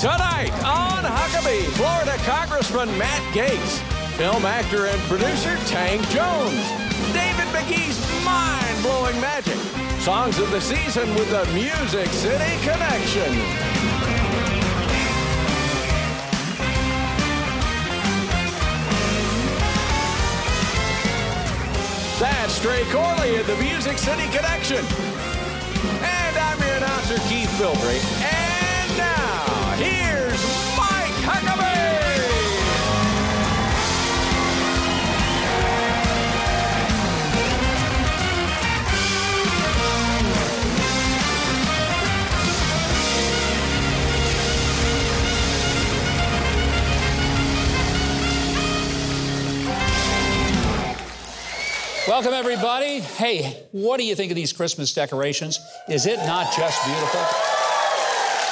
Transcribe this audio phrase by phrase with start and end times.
[0.00, 3.80] Tonight on Huckabee, Florida Congressman Matt Gaetz,
[4.16, 6.64] film actor and producer Tank Jones,
[7.12, 9.58] David McGee's mind blowing magic,
[10.00, 13.30] songs of the season with the Music City Connection.
[22.18, 24.82] That's Trey Corley at the Music City Connection.
[26.02, 28.49] And I'm your announcer, Keith Bilbrey.
[52.08, 53.00] Welcome, everybody.
[53.00, 55.60] Hey, what do you think of these Christmas decorations?
[55.86, 57.20] Is it not just beautiful?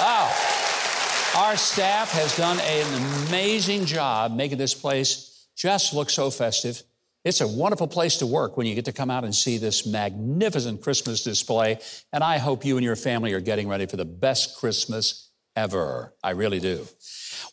[0.01, 6.83] Oh, our staff has done an amazing job making this place just look so festive.
[7.25, 9.87] It's a wonderful place to work when you get to come out and see this
[9.87, 11.79] magnificent Christmas display.
[12.13, 16.13] And I hope you and your family are getting ready for the best Christmas ever.
[16.23, 16.87] I really do.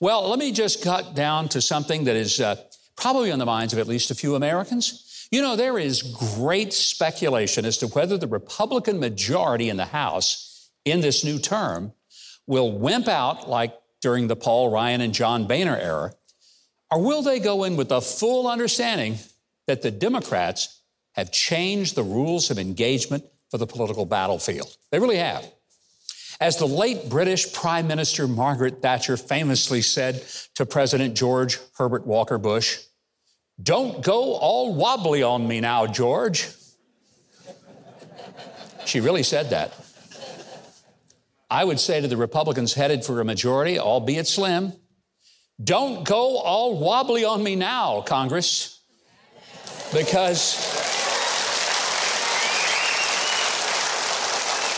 [0.01, 2.57] Well, let me just cut down to something that is uh,
[2.97, 5.04] probably on the minds of at least a few Americans.
[5.36, 10.69] You know, there is great speculation as to whether the Republican majority in the House
[10.86, 11.91] in this new term
[12.47, 16.13] will wimp out like during the Paul Ryan and John Boehner era,
[16.89, 19.17] or will they go in with the full understanding
[19.67, 20.80] that the Democrats
[21.16, 24.78] have changed the rules of engagement for the political battlefield?
[24.89, 25.45] They really have.
[26.39, 32.38] As the late British Prime Minister Margaret Thatcher famously said to President George Herbert Walker
[32.38, 32.80] Bush,
[33.61, 36.49] don't go all wobbly on me now, George.
[38.85, 39.73] She really said that.
[41.49, 44.73] I would say to the Republicans headed for a majority, albeit slim,
[45.63, 48.81] don't go all wobbly on me now, Congress,
[49.93, 50.53] because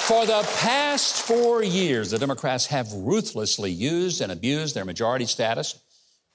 [0.07, 5.79] for the past four years, the Democrats have ruthlessly used and abused their majority status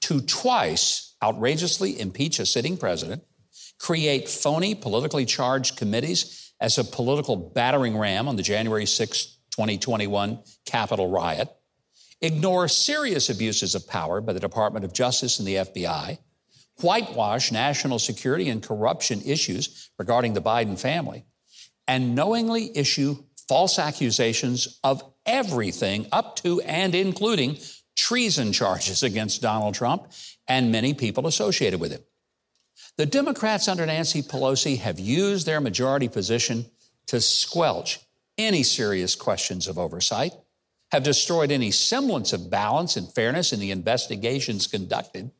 [0.00, 3.22] to twice outrageously impeach a sitting president,
[3.78, 10.38] create phony politically charged committees as a political battering ram on the January 6, 2021
[10.64, 11.48] Capitol riot,
[12.20, 16.18] ignore serious abuses of power by the Department of Justice and the FBI,
[16.80, 21.24] whitewash national security and corruption issues regarding the Biden family,
[21.88, 23.16] and knowingly issue
[23.48, 27.58] false accusations of everything up to and including
[27.96, 30.10] treason charges against Donald Trump
[30.48, 32.02] and many people associated with him.
[32.96, 36.66] The Democrats under Nancy Pelosi have used their majority position
[37.06, 38.00] to squelch
[38.38, 40.32] any serious questions of oversight,
[40.90, 45.30] have destroyed any semblance of balance and fairness in the investigations conducted,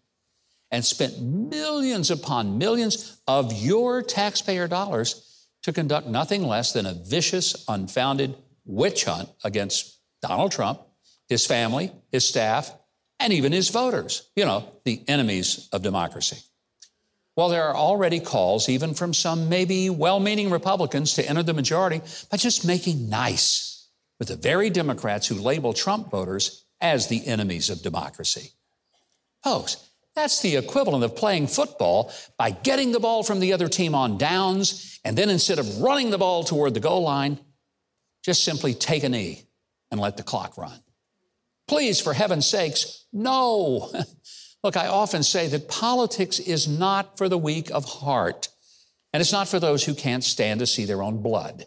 [0.70, 6.94] and spent millions upon millions of your taxpayer dollars to conduct nothing less than a
[6.94, 10.80] vicious, unfounded witch hunt against Donald Trump,
[11.28, 12.74] his family, his staff,
[13.22, 16.38] and even his voters, you know, the enemies of democracy.
[17.37, 21.55] Well, there are already calls, even from some maybe well meaning Republicans, to enter the
[21.55, 23.88] majority by just making nice
[24.19, 28.50] with the very Democrats who label Trump voters as the enemies of democracy.
[29.44, 29.77] Folks,
[30.15, 34.19] that's the equivalent of playing football by getting the ball from the other team on
[34.19, 37.39] downs, and then instead of running the ball toward the goal line,
[38.25, 39.44] just simply take a knee
[39.91, 40.78] and let the clock run.
[41.68, 43.92] Please, for heaven's sakes, no.
[44.64, 48.48] Look, I often say that politics is not for the weak of heart,
[49.12, 51.66] and it's not for those who can't stand to see their own blood.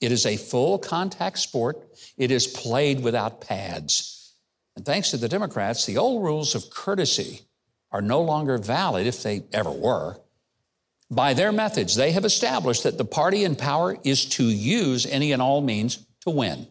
[0.00, 1.80] It is a full contact sport.
[2.16, 4.34] It is played without pads.
[4.74, 7.42] And thanks to the Democrats, the old rules of courtesy
[7.92, 10.16] are no longer valid if they ever were.
[11.10, 15.32] By their methods, they have established that the party in power is to use any
[15.32, 16.66] and all means to win.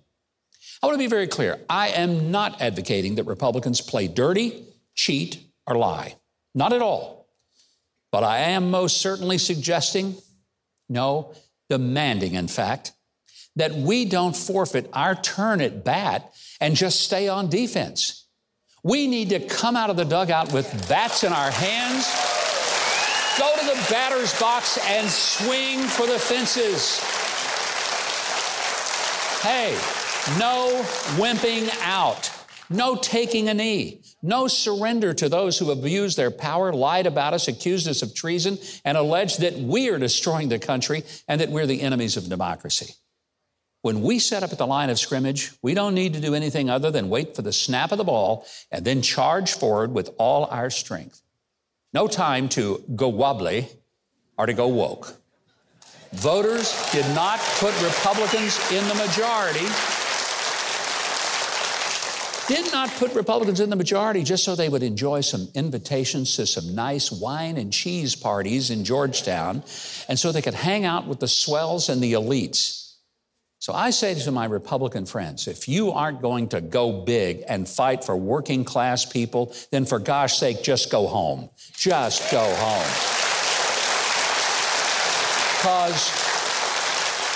[0.81, 1.59] I want to be very clear.
[1.69, 4.65] I am not advocating that Republicans play dirty,
[4.95, 6.15] cheat, or lie.
[6.55, 7.27] Not at all.
[8.11, 10.15] But I am most certainly suggesting,
[10.89, 11.33] no,
[11.69, 12.93] demanding, in fact,
[13.55, 18.25] that we don't forfeit our turn at bat and just stay on defense.
[18.83, 22.07] We need to come out of the dugout with bats in our hands,
[23.37, 26.99] go to the batter's box, and swing for the fences.
[29.43, 29.77] Hey,
[30.37, 30.81] no
[31.17, 32.29] wimping out.
[32.69, 34.01] No taking a knee.
[34.21, 38.57] No surrender to those who abused their power, lied about us, accused us of treason,
[38.85, 42.93] and alleged that we are destroying the country and that we're the enemies of democracy.
[43.81, 46.69] When we set up at the line of scrimmage, we don't need to do anything
[46.69, 50.45] other than wait for the snap of the ball and then charge forward with all
[50.45, 51.21] our strength.
[51.93, 53.67] No time to go wobbly
[54.37, 55.17] or to go woke.
[56.13, 59.65] Voters did not put Republicans in the majority.
[62.51, 66.45] Did not put Republicans in the majority just so they would enjoy some invitations to
[66.45, 69.63] some nice wine and cheese parties in Georgetown
[70.09, 72.97] and so they could hang out with the swells and the elites.
[73.59, 77.69] So I say to my Republican friends, if you aren't going to go big and
[77.69, 81.49] fight for working class people, then for gosh sake, just go home.
[81.77, 82.91] Just go home.
[85.55, 86.05] Because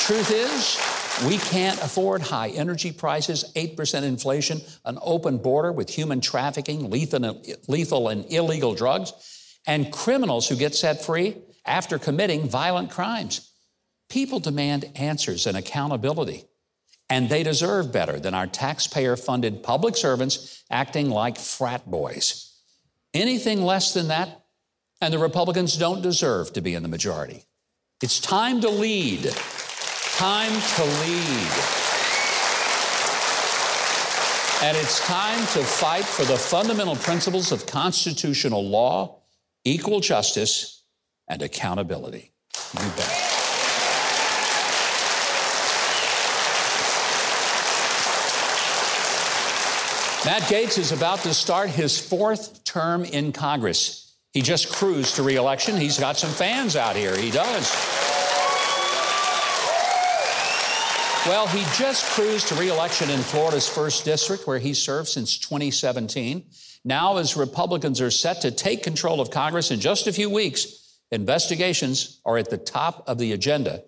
[0.05, 0.94] truth is,
[1.25, 8.09] we can't afford high energy prices, 8% inflation, an open border with human trafficking, lethal,
[8.09, 9.13] and illegal drugs,
[9.65, 13.51] and criminals who get set free after committing violent crimes.
[14.09, 16.43] People demand answers and accountability,
[17.09, 22.59] and they deserve better than our taxpayer funded public servants acting like frat boys.
[23.13, 24.45] Anything less than that,
[25.01, 27.45] and the Republicans don't deserve to be in the majority.
[28.01, 29.33] It's time to lead.
[30.17, 31.51] Time to lead.
[34.63, 39.17] And it's time to fight for the fundamental principles of constitutional law,
[39.65, 40.83] equal justice,
[41.27, 42.31] and accountability.
[42.73, 43.35] You bet.
[50.25, 54.15] Matt Gaetz is about to start his fourth term in Congress.
[54.31, 55.75] He just cruised to reelection.
[55.75, 57.17] He's got some fans out here.
[57.17, 57.94] He does.
[61.27, 66.45] Well, he just cruised to reelection in Florida's first district, where he served since 2017.
[66.83, 70.99] Now, as Republicans are set to take control of Congress in just a few weeks,
[71.09, 73.83] investigations are at the top of the agenda.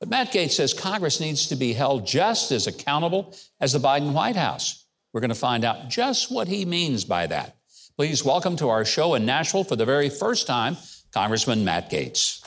[0.00, 4.14] But Matt Gaetz says Congress needs to be held just as accountable as the Biden
[4.14, 4.86] White House.
[5.12, 7.58] We're going to find out just what he means by that.
[7.98, 10.78] Please welcome to our show in Nashville for the very first time,
[11.12, 12.38] Congressman Matt Gaetz.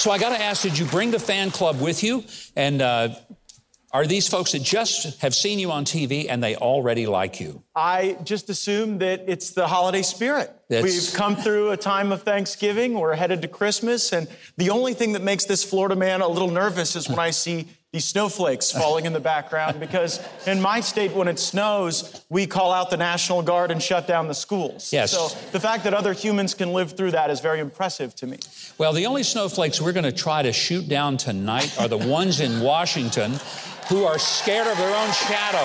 [0.00, 2.24] So I got to ask, did you bring the fan club with you?
[2.56, 3.16] And uh,
[3.92, 7.62] are these folks that just have seen you on TV and they already like you?
[7.76, 10.54] I just assume that it's the holiday spirit.
[10.70, 10.84] That's...
[10.84, 14.26] We've come through a time of Thanksgiving, we're headed to Christmas, and
[14.56, 17.68] the only thing that makes this Florida man a little nervous is when I see
[17.92, 22.72] these snowflakes falling in the background because in my state, when it snows, we call
[22.72, 24.92] out the National Guard and shut down the schools.
[24.92, 25.10] Yes.
[25.10, 28.38] So the fact that other humans can live through that is very impressive to me.
[28.78, 32.38] Well, the only snowflakes we're going to try to shoot down tonight are the ones
[32.38, 33.32] in Washington
[33.88, 35.58] who are scared of their own shadow.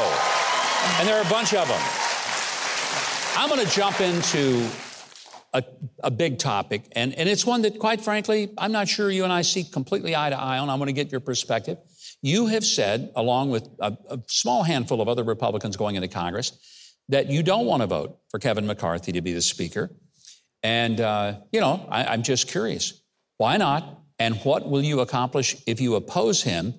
[0.98, 1.82] And there are a bunch of them.
[3.38, 4.68] I'm going to jump into
[5.54, 5.64] a,
[6.04, 9.32] a, big topic, and, and it's one that, quite frankly, I'm not sure you and
[9.32, 10.70] I see completely eye to eye on.
[10.70, 11.78] I'm going to get your perspective.
[12.26, 16.54] You have said, along with a, a small handful of other Republicans going into Congress,
[17.10, 19.92] that you don't want to vote for Kevin McCarthy to be the Speaker.
[20.64, 23.00] And, uh, you know, I, I'm just curious.
[23.38, 24.02] Why not?
[24.18, 26.74] And what will you accomplish if you oppose him?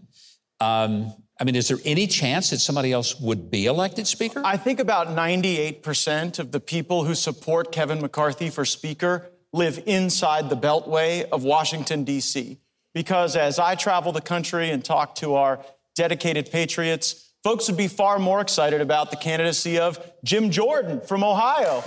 [0.59, 4.43] Um, I mean, is there any chance that somebody else would be elected Speaker?
[4.45, 10.51] I think about 98% of the people who support Kevin McCarthy for Speaker live inside
[10.51, 12.59] the beltway of Washington, D.C.
[12.97, 15.63] Because as I travel the country and talk to our
[15.97, 21.23] dedicated patriots, folks would be far more excited about the candidacy of Jim Jordan from
[21.23, 21.83] Ohio.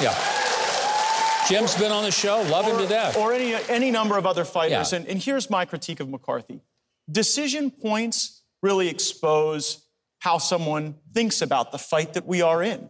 [0.00, 0.16] yeah.
[1.46, 3.14] Jim's been on the show, love or, him to death.
[3.14, 4.90] Or any, any number of other fighters.
[4.90, 5.00] Yeah.
[5.00, 6.62] And, and here's my critique of McCarthy
[7.10, 9.84] decision points really expose
[10.20, 12.88] how someone thinks about the fight that we are in.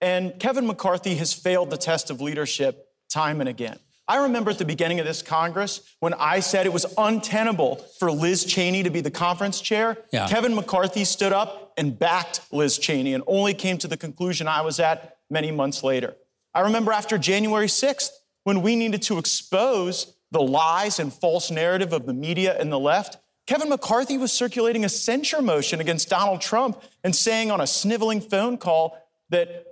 [0.00, 3.78] And Kevin McCarthy has failed the test of leadership time and again.
[4.10, 8.10] I remember at the beginning of this Congress when I said it was untenable for
[8.10, 9.98] Liz Cheney to be the conference chair.
[10.12, 10.26] Yeah.
[10.26, 14.62] Kevin McCarthy stood up and backed Liz Cheney and only came to the conclusion I
[14.62, 16.16] was at many months later.
[16.52, 18.10] I remember after January 6th
[18.42, 22.80] when we needed to expose the lies and false narrative of the media and the
[22.80, 23.16] left.
[23.46, 28.20] Kevin McCarthy was circulating a censure motion against Donald Trump and saying on a sniveling
[28.20, 28.98] phone call
[29.28, 29.66] that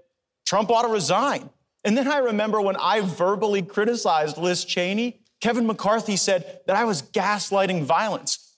[0.47, 1.50] Trump ought to resign.
[1.85, 6.85] And then I remember when I verbally criticized Liz Cheney, Kevin McCarthy said that I
[6.85, 8.56] was gaslighting violence.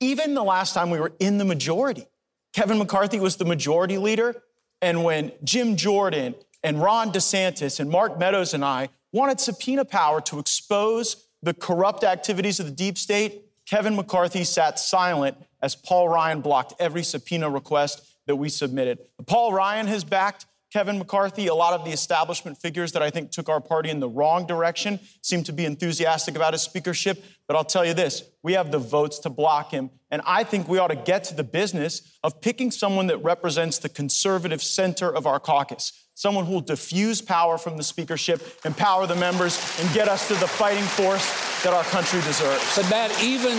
[0.00, 2.06] Even the last time we were in the majority,
[2.52, 4.42] Kevin McCarthy was the majority leader.
[4.80, 10.20] And when Jim Jordan and Ron DeSantis and Mark Meadows and I wanted subpoena power
[10.22, 16.08] to expose the corrupt activities of the deep state, Kevin McCarthy sat silent as Paul
[16.08, 18.98] Ryan blocked every subpoena request that we submitted.
[19.26, 21.46] Paul Ryan has backed Kevin McCarthy.
[21.46, 24.46] A lot of the establishment figures that I think took our party in the wrong
[24.46, 27.24] direction seem to be enthusiastic about his speakership.
[27.48, 29.90] But I'll tell you this we have the votes to block him.
[30.10, 33.78] And I think we ought to get to the business of picking someone that represents
[33.78, 39.06] the conservative center of our caucus someone who will diffuse power from the speakership, empower
[39.06, 42.74] the members, and get us to the fighting force that our country deserves.
[42.74, 43.56] But Matt, even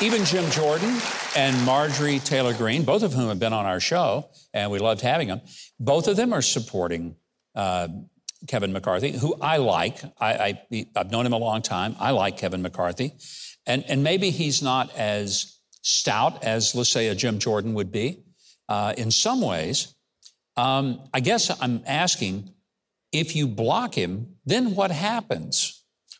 [0.00, 0.98] even Jim Jordan
[1.36, 5.02] and Marjorie Taylor Greene, both of whom have been on our show, and we loved
[5.02, 5.42] having them,
[5.78, 7.14] both of them are supporting
[7.54, 7.88] uh,
[8.46, 9.98] Kevin McCarthy, who I like.
[10.20, 11.96] I, I, have known him a long time.
[11.98, 13.12] I like Kevin McCarthy,
[13.66, 18.22] and and maybe he's not as stout as let's say a Jim Jordan would be
[18.68, 19.94] uh, in some ways.
[20.56, 22.52] Um, I guess I'm asking
[23.12, 25.77] if you block him, then what happens?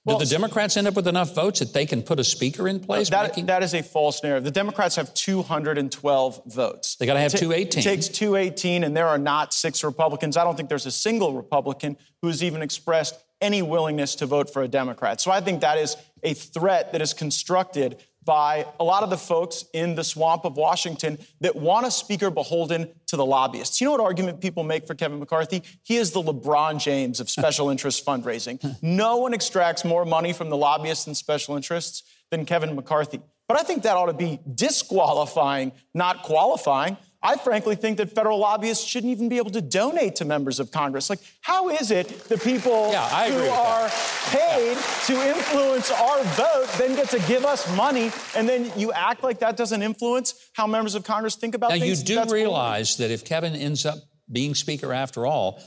[0.08, 2.66] Do well, the Democrats end up with enough votes that they can put a speaker
[2.66, 3.10] in place?
[3.10, 3.46] That, making...
[3.46, 4.44] that is a false narrative.
[4.44, 6.96] The Democrats have 212 votes.
[6.96, 7.80] They got to have 218.
[7.80, 10.38] It takes 218, and there are not six Republicans.
[10.38, 14.52] I don't think there's a single Republican who has even expressed any willingness to vote
[14.52, 15.20] for a Democrat.
[15.20, 19.16] So I think that is a threat that is constructed by a lot of the
[19.16, 23.80] folks in the swamp of Washington that want a speaker beholden to the lobbyists.
[23.80, 25.62] You know what argument people make for Kevin McCarthy?
[25.82, 28.76] He is the LeBron James of special interest fundraising.
[28.82, 33.20] No one extracts more money from the lobbyists and special interests than Kevin McCarthy.
[33.48, 36.98] But I think that ought to be disqualifying, not qualifying.
[37.20, 40.70] I frankly think that federal lobbyists shouldn't even be able to donate to members of
[40.70, 41.10] Congress.
[41.10, 43.90] Like, how is it the people yeah, who are
[44.30, 49.24] paid to influence our vote then get to give us money, and then you act
[49.24, 52.08] like that doesn't influence how members of Congress think about now, things?
[52.08, 53.98] Now, you do realize that if Kevin ends up
[54.30, 55.60] being Speaker after all,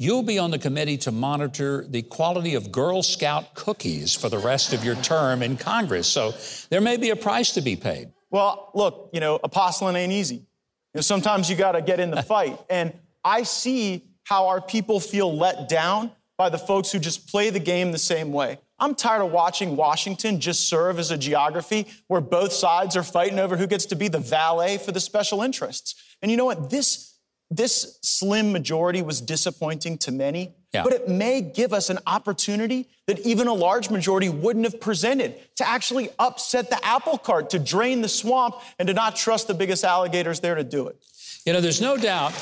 [0.00, 4.38] You'll be on the committee to monitor the quality of Girl Scout cookies for the
[4.38, 6.06] rest of your term in Congress.
[6.06, 6.34] So
[6.70, 8.12] there may be a price to be paid.
[8.30, 10.46] Well, look, you know, apostling ain't easy
[10.98, 12.58] know, sometimes you got to get in the fight.
[12.68, 12.92] And
[13.24, 17.60] I see how our people feel let down by the folks who just play the
[17.60, 18.58] game the same way.
[18.78, 23.38] I'm tired of watching Washington just serve as a geography where both sides are fighting
[23.38, 25.94] over who gets to be the valet for the special interests.
[26.22, 26.70] And you know what?
[26.70, 27.18] This,
[27.50, 30.82] this slim majority was disappointing to many, yeah.
[30.82, 35.34] but it may give us an opportunity that even a large majority wouldn't have presented
[35.56, 39.54] to actually upset the apple cart, to drain the swamp, and to not trust the
[39.54, 40.96] biggest alligators there to do it.
[41.46, 42.32] You know, there's no doubt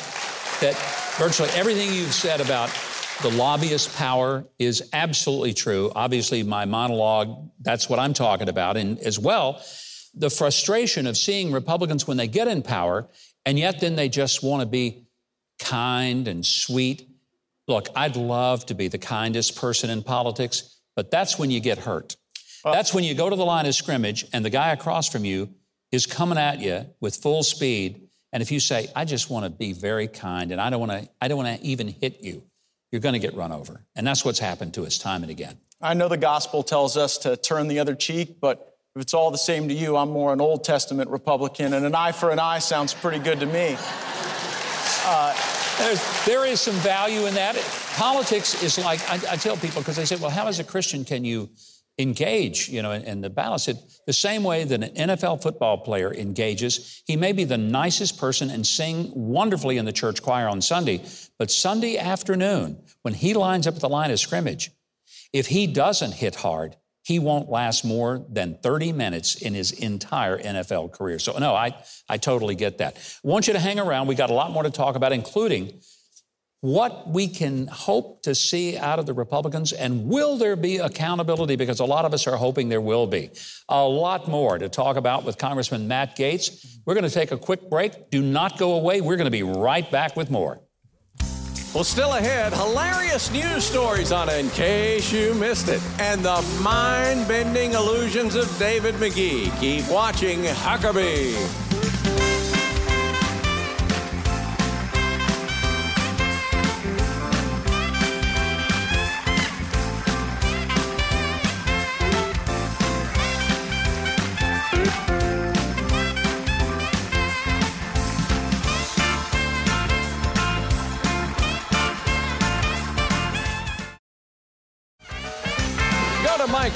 [0.61, 0.75] that
[1.19, 2.71] virtually everything you've said about
[3.23, 5.91] the lobbyist power is absolutely true.
[5.95, 8.77] Obviously, my monologue, that's what I'm talking about.
[8.77, 9.63] And as well,
[10.15, 13.09] the frustration of seeing Republicans when they get in power,
[13.45, 15.07] and yet then they just want to be
[15.59, 17.09] kind and sweet.
[17.69, 21.79] Look, I'd love to be the kindest person in politics, but that's when you get
[21.79, 22.17] hurt.
[22.65, 25.25] Well, that's when you go to the line of scrimmage and the guy across from
[25.25, 25.49] you
[25.93, 28.09] is coming at you with full speed.
[28.33, 30.93] And if you say, I just want to be very kind and I don't want
[30.93, 32.43] to, I don't want to even hit you,
[32.93, 33.85] you're going to get run over.
[33.95, 35.59] And that's what's happened to us time and again.
[35.81, 39.31] I know the gospel tells us to turn the other cheek, but if it's all
[39.31, 42.39] the same to you, I'm more an Old Testament Republican, and an eye for an
[42.39, 43.77] eye sounds pretty good to me.
[45.05, 47.57] Uh, there is some value in that.
[47.97, 51.05] Politics is like, I, I tell people, because they say, well, how as a Christian
[51.05, 51.51] can you
[51.99, 53.55] engage, you know, in, in the battle?
[53.55, 57.59] I said, the same way that an NFL football player engages, he may be the
[57.59, 61.03] nicest person and sing wonderfully in the church choir on Sunday,
[61.39, 64.71] but Sunday afternoon, when he lines up at the line of scrimmage,
[65.33, 70.39] if he doesn't hit hard, he won't last more than 30 minutes in his entire
[70.39, 71.21] NFL career.
[71.21, 71.77] So, no, I,
[72.09, 72.97] I totally get that.
[72.97, 74.09] I want you to hang around.
[74.09, 75.79] We got a lot more to talk about, including
[76.63, 81.55] what we can hope to see out of the Republicans, and will there be accountability?
[81.55, 83.31] Because a lot of us are hoping there will be.
[83.69, 86.67] A lot more to talk about with Congressman Matt Gaetz.
[86.87, 88.11] We're going to take a quick break.
[88.11, 89.01] Do not go away.
[89.01, 90.61] We're going to be right back with more.
[91.75, 97.29] Well, still ahead, hilarious news stories on in case you missed it, and the mind
[97.29, 99.59] bending illusions of David McGee.
[99.61, 101.76] Keep watching Huckabee.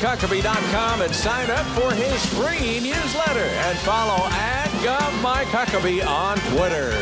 [0.00, 6.92] MikeHuckabee.com and sign up for his free newsletter and follow at GovMikeHuckabee on Twitter.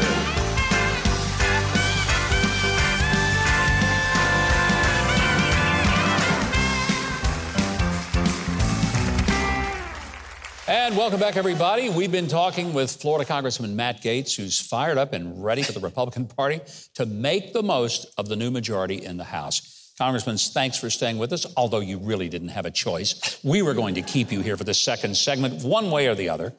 [10.66, 11.90] And welcome back, everybody.
[11.90, 15.78] We've been talking with Florida Congressman Matt Gaetz, who's fired up and ready for the
[15.78, 16.60] Republican Party
[16.94, 19.77] to make the most of the new majority in the House.
[19.98, 23.40] Congressman, thanks for staying with us, although you really didn't have a choice.
[23.42, 26.28] We were going to keep you here for the second segment, one way or the
[26.28, 26.54] other.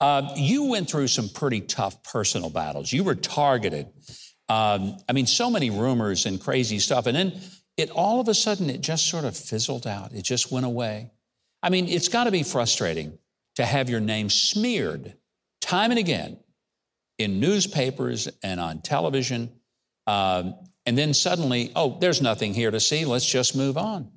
[0.00, 2.92] Uh, you went through some pretty tough personal battles.
[2.92, 3.86] You were targeted.
[4.48, 7.06] Um, I mean, so many rumors and crazy stuff.
[7.06, 7.40] And then
[7.76, 10.12] it all of a sudden, it just sort of fizzled out.
[10.12, 11.12] It just went away.
[11.62, 13.18] I mean, it's got to be frustrating
[13.54, 15.14] to have your name smeared
[15.60, 16.38] time and again
[17.18, 19.52] in newspapers and on television.
[20.08, 20.54] Um,
[20.86, 23.04] and then suddenly, oh, there's nothing here to see.
[23.04, 24.10] Let's just move on.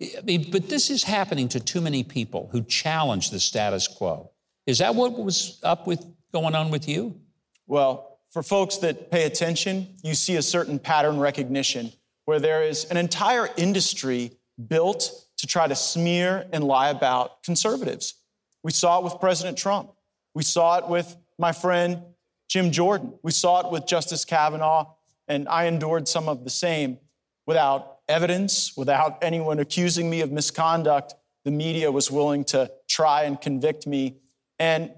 [0.00, 4.30] But this is happening to too many people who challenge the status quo.
[4.66, 7.20] Is that what was up with going on with you?
[7.66, 11.92] Well, for folks that pay attention, you see a certain pattern recognition
[12.24, 14.32] where there is an entire industry
[14.68, 18.14] built to try to smear and lie about conservatives.
[18.62, 19.92] We saw it with President Trump.
[20.34, 22.02] We saw it with my friend
[22.48, 23.14] Jim Jordan.
[23.22, 24.92] We saw it with Justice Kavanaugh,
[25.30, 26.98] and I endured some of the same.
[27.46, 33.40] Without evidence, without anyone accusing me of misconduct, the media was willing to try and
[33.40, 34.16] convict me.
[34.58, 34.90] And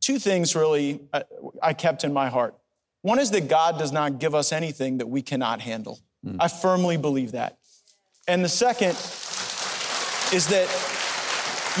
[0.00, 1.22] two things really uh,
[1.62, 2.54] I kept in my heart.
[3.02, 5.98] One is that God does not give us anything that we cannot handle.
[6.24, 6.36] Mm.
[6.38, 7.58] I firmly believe that.
[8.28, 8.90] And the second
[10.36, 10.68] is that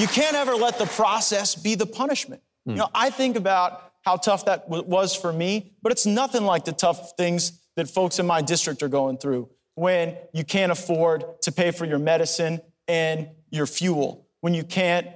[0.00, 2.40] you can't ever let the process be the punishment.
[2.64, 2.70] Hmm.
[2.70, 6.64] You know, I think about how tough that was for me, but it's nothing like
[6.64, 11.40] the tough things that folks in my district are going through when you can't afford
[11.40, 15.06] to pay for your medicine and your fuel, when you can't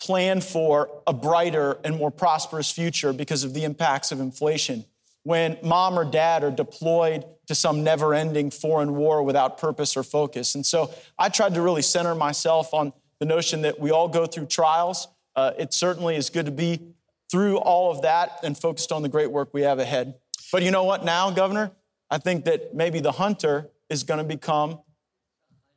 [0.00, 4.86] plan for a brighter and more prosperous future because of the impacts of inflation,
[5.24, 10.02] when mom or dad are deployed to some never ending foreign war without purpose or
[10.02, 10.54] focus.
[10.54, 14.24] And so I tried to really center myself on the notion that we all go
[14.24, 15.08] through trials.
[15.36, 16.94] Uh, it certainly is good to be
[17.30, 20.14] through all of that and focused on the great work we have ahead.
[20.50, 21.72] But you know what, now, Governor?
[22.10, 24.80] I think that maybe the hunter is going to become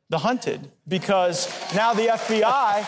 [0.08, 2.82] the hunted because now the FBI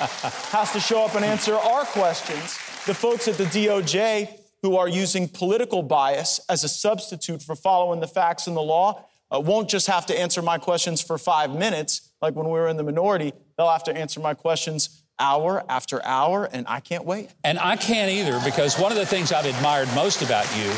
[0.51, 2.59] has to show up and answer our questions.
[2.87, 4.29] The folks at the DOJ
[4.62, 9.05] who are using political bias as a substitute for following the facts and the law
[9.35, 12.68] uh, won't just have to answer my questions for five minutes, like when we were
[12.68, 13.33] in the minority.
[13.57, 17.31] They'll have to answer my questions hour after hour, and I can't wait.
[17.45, 20.73] And I can't either, because one of the things I've admired most about you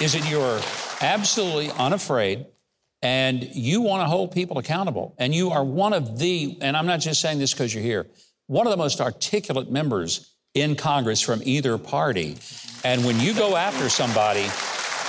[0.00, 0.60] is that you're
[1.00, 2.46] absolutely unafraid
[3.02, 5.14] and you want to hold people accountable.
[5.18, 8.06] And you are one of the, and I'm not just saying this because you're here,
[8.46, 12.36] one of the most articulate members in Congress from either party.
[12.82, 14.46] And when you go after somebody,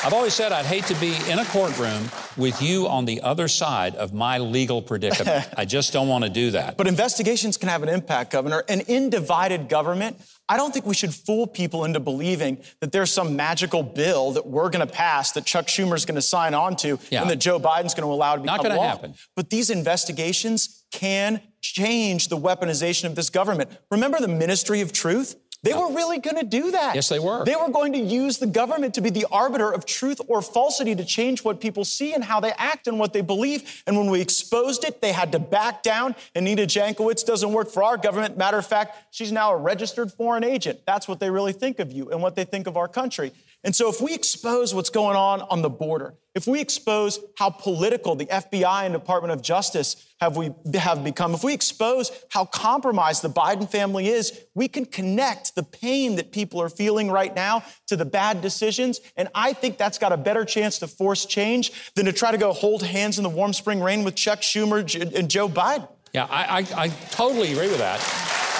[0.06, 3.48] I've always said I'd hate to be in a courtroom with you on the other
[3.48, 5.50] side of my legal predicament.
[5.58, 6.78] I just don't want to do that.
[6.78, 8.63] But investigations can have an impact, Governor.
[8.70, 13.12] And in divided government, I don't think we should fool people into believing that there's
[13.12, 16.76] some magical bill that we're going to pass that Chuck Schumer's going to sign on
[16.78, 17.22] to yeah.
[17.22, 19.15] and that Joe Biden's going to allow to become Not going to happen.
[19.36, 23.76] But these investigations can change the weaponization of this government.
[23.89, 25.36] Remember the Ministry of Truth?
[25.65, 26.93] They were really going to do that.
[26.93, 27.43] Yes, they were.
[27.43, 30.93] They were going to use the government to be the arbiter of truth or falsity
[30.95, 33.84] to change what people see and how they act and what they believe.
[33.88, 36.15] And when we exposed it, they had to back down.
[36.36, 38.38] Anita Jankowicz doesn't work for our government.
[38.38, 40.82] Matter of fact, she's now a registered foreign agent.
[40.86, 43.32] That's what they really think of you and what they think of our country.
[43.65, 47.49] And so if we expose what's going on on the border, if we expose how
[47.49, 52.45] political the FBI and Department of Justice have we have become, if we expose how
[52.45, 57.36] compromised the Biden family is, we can connect the pain that people are feeling right
[57.36, 59.01] now to the bad decisions.
[59.17, 62.38] And I think that's got a better chance to force change than to try to
[62.38, 64.80] go hold hands in the warm spring rain with Chuck Schumer
[65.17, 65.88] and Joe Biden.
[66.13, 67.99] Yeah, I, I, I totally agree with that.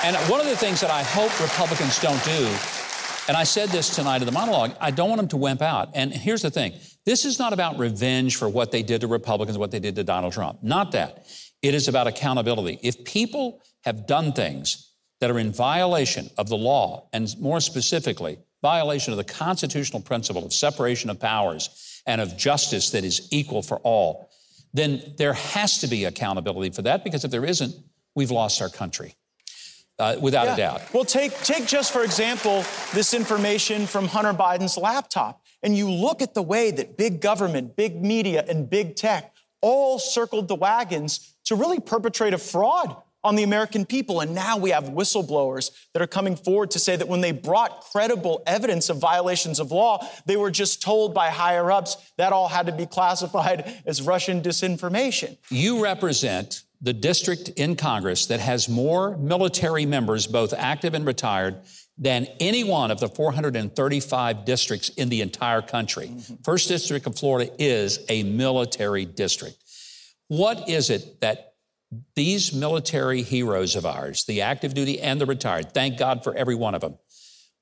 [0.04, 2.50] And one of the things that I hope Republicans don't do
[3.28, 5.90] and I said this tonight in the monologue I don't want them to wimp out.
[5.94, 6.74] And here's the thing
[7.06, 10.04] this is not about revenge for what they did to Republicans, what they did to
[10.04, 10.60] Donald Trump.
[10.62, 11.28] Not that.
[11.62, 12.80] It is about accountability.
[12.84, 18.38] If people have done things that are in violation of the law, and more specifically,
[18.62, 23.62] violation of the constitutional principle of separation of powers and of justice that is equal
[23.62, 24.30] for all,
[24.74, 27.74] then there has to be accountability for that because if there isn't,
[28.14, 29.16] we've lost our country
[30.00, 30.54] uh, without yeah.
[30.54, 30.94] a doubt.
[30.94, 36.22] Well, take, take just for example this information from Hunter Biden's laptop, and you look
[36.22, 41.36] at the way that big government, big media, and big tech all circled the wagons
[41.46, 44.22] to really perpetrate a fraud on the American people.
[44.22, 47.82] And now we have whistleblowers that are coming forward to say that when they brought
[47.82, 52.48] credible evidence of violations of law, they were just told by higher ups that all
[52.48, 55.38] had to be classified as Russian disinformation.
[55.50, 61.62] You represent the district in Congress that has more military members, both active and retired,
[61.98, 66.08] than any one of the 435 districts in the entire country.
[66.08, 66.36] Mm-hmm.
[66.44, 69.58] First District of Florida is a military district.
[70.28, 71.54] What is it that
[72.16, 76.56] these military heroes of ours, the active duty and the retired, thank God for every
[76.56, 76.98] one of them,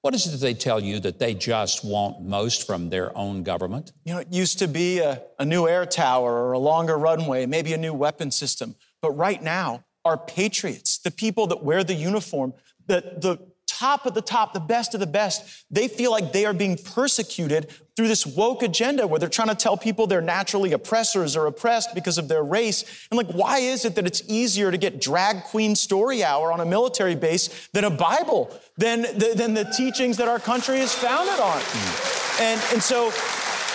[0.02, 3.43] what is it that they tell you that they just want most from their own
[3.43, 3.93] government?
[4.04, 7.45] You know, it used to be a, a new air tower or a longer runway,
[7.45, 8.76] maybe a new weapon system.
[9.04, 12.54] But right now, our patriots, the people that wear the uniform,
[12.88, 13.38] the, the
[13.68, 16.78] top of the top, the best of the best, they feel like they are being
[16.78, 21.48] persecuted through this woke agenda where they're trying to tell people they're naturally oppressors or
[21.48, 23.08] oppressed because of their race.
[23.12, 26.62] And like, why is it that it's easier to get drag queen story hour on
[26.62, 31.42] a military base than a Bible, than, than the teachings that our country is founded
[31.42, 31.62] on?
[32.39, 33.12] And, and so,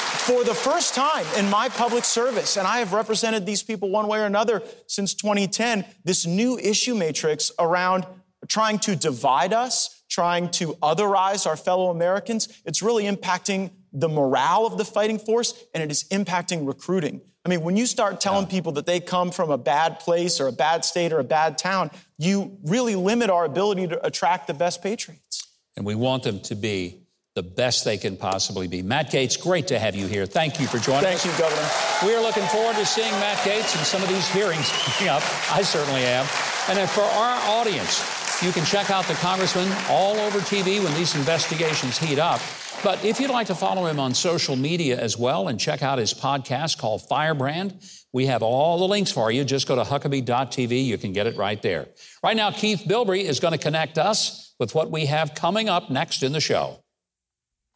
[0.09, 4.09] for the first time in my public service, and I have represented these people one
[4.09, 8.07] way or another since 2010, this new issue matrix around
[8.47, 12.49] trying to divide us, trying to otherize our fellow Americans.
[12.64, 17.21] It's really impacting the morale of the fighting force and it is impacting recruiting.
[17.44, 18.51] I mean, when you start telling yeah.
[18.51, 21.57] people that they come from a bad place or a bad state or a bad
[21.57, 25.47] town, you really limit our ability to attract the best patriots.
[25.77, 27.08] And we want them to be
[27.38, 28.83] the best they can possibly be.
[28.83, 30.27] Matt Gaetz, great to have you here.
[30.27, 31.22] Thank you for joining Thank us.
[31.22, 31.68] Thank you, Governor.
[32.05, 35.22] We are looking forward to seeing Matt Gaetz in some of these hearings coming up.
[35.53, 36.27] I certainly am.
[36.68, 40.92] And then for our audience, you can check out the congressman all over TV when
[40.94, 42.40] these investigations heat up.
[42.83, 45.98] But if you'd like to follow him on social media as well and check out
[45.98, 47.81] his podcast called Firebrand,
[48.12, 49.44] we have all the links for you.
[49.44, 50.85] Just go to Huckabee.tv.
[50.85, 51.87] You can get it right there.
[52.20, 55.88] Right now, Keith Bilbrey is going to connect us with what we have coming up
[55.88, 56.83] next in the show.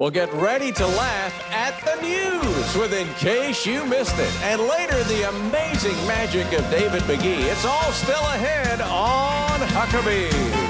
[0.02, 4.42] Well, get ready to laugh at the news with In Case You Missed It.
[4.42, 7.48] And later, the amazing magic of David McGee.
[7.48, 10.61] It's all still ahead on Huckabee.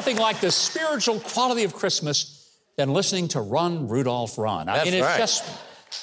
[0.00, 4.66] Nothing like the spiritual quality of Christmas than listening to Run Rudolph Run.
[4.66, 5.18] I mean, it's right.
[5.18, 5.44] just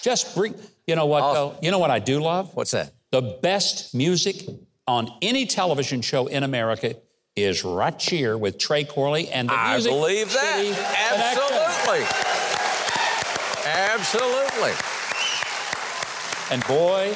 [0.03, 0.53] just bring.
[0.85, 1.23] You know what?
[1.23, 1.55] Awesome.
[1.55, 1.59] Though?
[1.63, 2.55] You know what I do love?
[2.55, 2.93] What's that?
[3.09, 4.47] The best music
[4.87, 6.95] on any television show in America
[7.35, 9.91] is right here with Trey Corley and the I music.
[9.91, 10.59] I believe that.
[11.81, 12.05] Absolutely.
[13.65, 14.73] Absolutely.
[16.51, 17.15] And boy,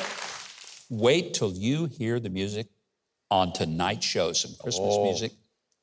[0.89, 2.69] wait till you hear the music
[3.29, 4.33] on tonight's show.
[4.33, 5.03] Some Christmas oh.
[5.03, 5.33] music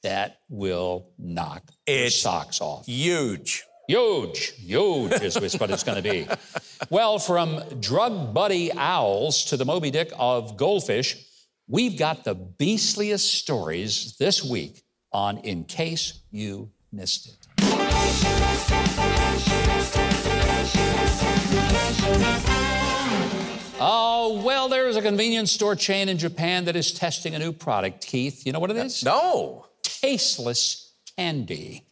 [0.08, 2.86] that will knock it's socks off.
[2.86, 3.64] Huge.
[3.88, 6.26] Huge, huge is what it's going to be.
[6.88, 11.16] Well, from drug buddy owls to the Moby Dick of goldfish,
[11.66, 17.48] we've got the beastliest stories this week on In Case You Missed It.
[23.80, 28.06] Oh, well, there's a convenience store chain in Japan that is testing a new product,
[28.06, 28.44] Keith.
[28.46, 29.04] You know what it is?
[29.04, 31.84] No tasteless candy.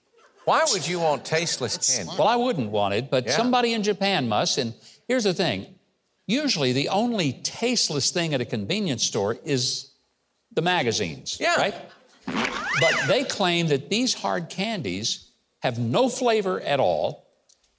[0.45, 2.13] Why would you want tasteless candy?
[2.17, 3.33] Well, I wouldn't want it, but yeah.
[3.33, 4.59] somebody in Japan must.
[4.59, 4.75] And
[5.09, 5.67] here's the thing
[6.27, 9.93] usually the only tasteless thing at a convenience store is
[10.53, 11.57] the magazines, yeah.
[11.57, 11.75] right?
[12.27, 17.27] But they claim that these hard candies have no flavor at all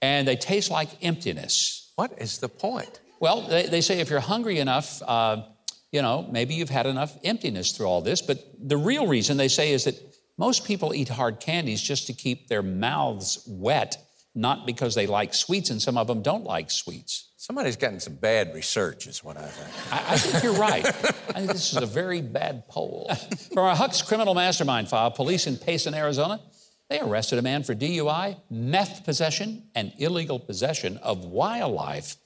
[0.02, 1.92] and they taste like emptiness.
[1.96, 3.00] What is the point?
[3.20, 5.44] Well, they, they say if you're hungry enough, uh,
[5.92, 8.22] you know, maybe you've had enough emptiness through all this.
[8.22, 9.96] But the real reason they say is that
[10.38, 13.98] most people eat hard candies just to keep their mouths wet,
[14.36, 17.32] not because they like sweets, and some of them don't like sweets.
[17.38, 19.94] Somebody's gotten some bad research, is what I think.
[19.94, 20.86] I, I think you're right.
[20.86, 20.92] I
[21.40, 23.10] think this is a very bad poll.
[23.54, 26.42] From our Huck's criminal mastermind file, police in Payson, Arizona,
[26.90, 32.18] they arrested a man for DUI, meth possession, and illegal possession of wildlife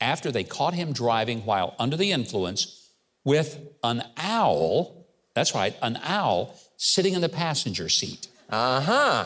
[0.00, 2.85] after they caught him driving while under the influence
[3.26, 5.04] with an owl.
[5.34, 8.28] That's right, an owl sitting in the passenger seat.
[8.48, 9.24] Uh huh.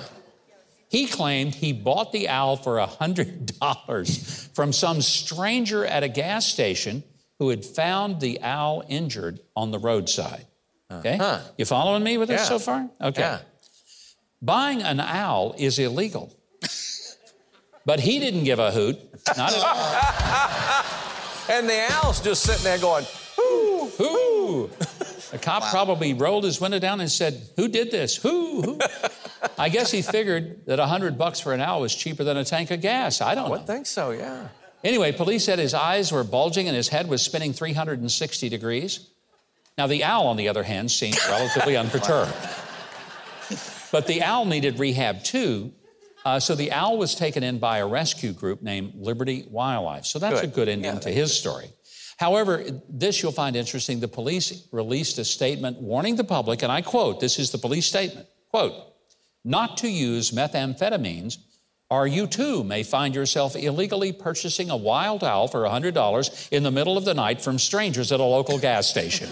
[0.89, 7.05] He claimed he bought the owl for $100 from some stranger at a gas station
[7.39, 10.47] who had found the owl injured on the roadside.
[10.91, 11.17] Okay?
[11.17, 11.39] Uh-huh.
[11.57, 12.91] You following me with this so far?
[13.01, 13.21] Okay.
[13.21, 13.39] Yeah.
[14.43, 16.35] Buying an owl is illegal.
[17.87, 18.99] But he didn't give a hoot.
[19.37, 20.97] Not at all.
[21.51, 23.05] And the owl's just sitting there going?
[25.31, 28.17] The cop probably rolled his window down and said, Who did this?
[28.17, 28.63] Who?
[28.63, 28.79] Who?
[29.59, 32.45] I guess he figured that a hundred bucks for an owl was cheaper than a
[32.45, 33.21] tank of gas.
[33.21, 33.63] I don't I know.
[33.63, 34.49] think so, yeah.
[34.83, 39.11] Anyway, police said his eyes were bulging and his head was spinning 360 degrees.
[39.79, 42.33] Now, the owl, on the other hand, seemed relatively unperturbed.
[43.93, 45.73] But the owl needed rehab too.
[46.25, 50.05] Uh, so the owl was taken in by a rescue group named Liberty Wildlife.
[50.05, 50.51] So that's Good.
[50.51, 51.71] a good ending Yeah, to his story.
[52.21, 53.99] However, this you'll find interesting.
[53.99, 57.87] The police released a statement warning the public, and I quote this is the police
[57.87, 58.75] statement quote,
[59.43, 61.39] not to use methamphetamines,
[61.89, 66.71] or you too may find yourself illegally purchasing a wild owl for $100 in the
[66.71, 69.31] middle of the night from strangers at a local gas station.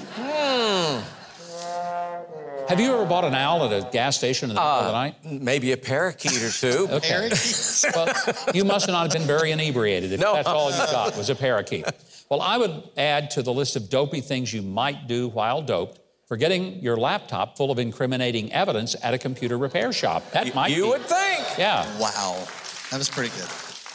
[2.68, 4.90] Have you ever bought an owl at a gas station in the middle of the
[4.90, 5.14] uh, night?
[5.24, 6.86] Maybe a parakeet or two.
[6.98, 7.30] Okay.
[7.94, 8.14] well,
[8.52, 10.34] you must not have been very inebriated if No.
[10.34, 11.86] that's all you got was a parakeet.
[12.28, 16.00] Well, I would add to the list of dopey things you might do while doped,
[16.26, 20.30] forgetting your laptop full of incriminating evidence at a computer repair shop.
[20.32, 20.88] That might you be.
[20.90, 21.58] would think.
[21.58, 21.86] Yeah.
[21.98, 22.46] Wow.
[22.90, 23.48] That was pretty good.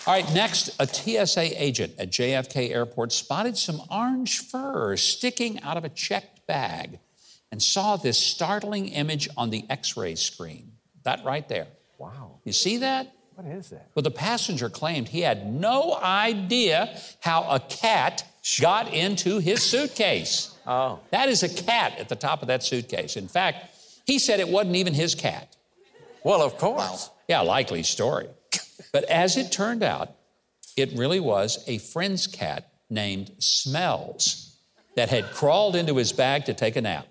[0.08, 5.78] All right, next, a TSA agent at JFK Airport spotted some orange fur sticking out
[5.78, 7.00] of a checked bag
[7.54, 10.72] and saw this startling image on the x ray screen.
[11.04, 11.68] That right there.
[12.00, 12.39] Wow.
[12.46, 13.13] You see that?
[13.36, 13.92] What is that?
[13.94, 18.26] Well, the passenger claimed he had no idea how a cat
[18.60, 20.58] got into his suitcase.
[20.66, 21.00] Oh.
[21.12, 23.18] That is a cat at the top of that suitcase.
[23.18, 23.68] In fact,
[24.08, 25.56] he said it wasn't even his cat.
[26.24, 27.12] Well, of course.
[27.28, 28.30] Yeah, likely story.
[28.92, 30.10] But as it turned out,
[30.76, 34.58] it really was a friend's cat named Smells
[34.96, 37.06] that had crawled into his bag to take a nap.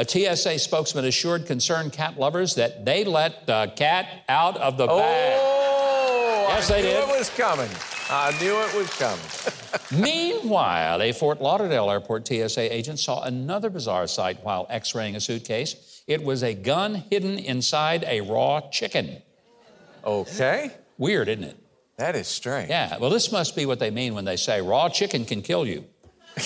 [0.00, 4.86] A TSA spokesman assured concerned cat lovers that they let the cat out of the
[4.86, 5.38] bag.
[5.38, 7.08] Oh, Yes, I they knew did.
[7.10, 7.68] it was coming.
[8.08, 10.02] I knew it was coming.
[10.02, 15.20] Meanwhile, a Fort Lauderdale airport TSA agent saw another bizarre sight while x raying a
[15.20, 16.02] suitcase.
[16.06, 19.20] It was a gun hidden inside a raw chicken.
[20.02, 20.70] Okay.
[20.96, 21.58] Weird, isn't it?
[21.98, 22.70] That is strange.
[22.70, 25.66] Yeah, well, this must be what they mean when they say raw chicken can kill
[25.66, 25.84] you.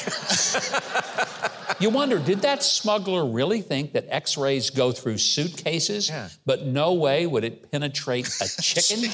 [1.81, 6.29] you wonder, did that smuggler really think that x rays go through suitcases, Yeah.
[6.47, 9.11] but no way would it penetrate a chicken?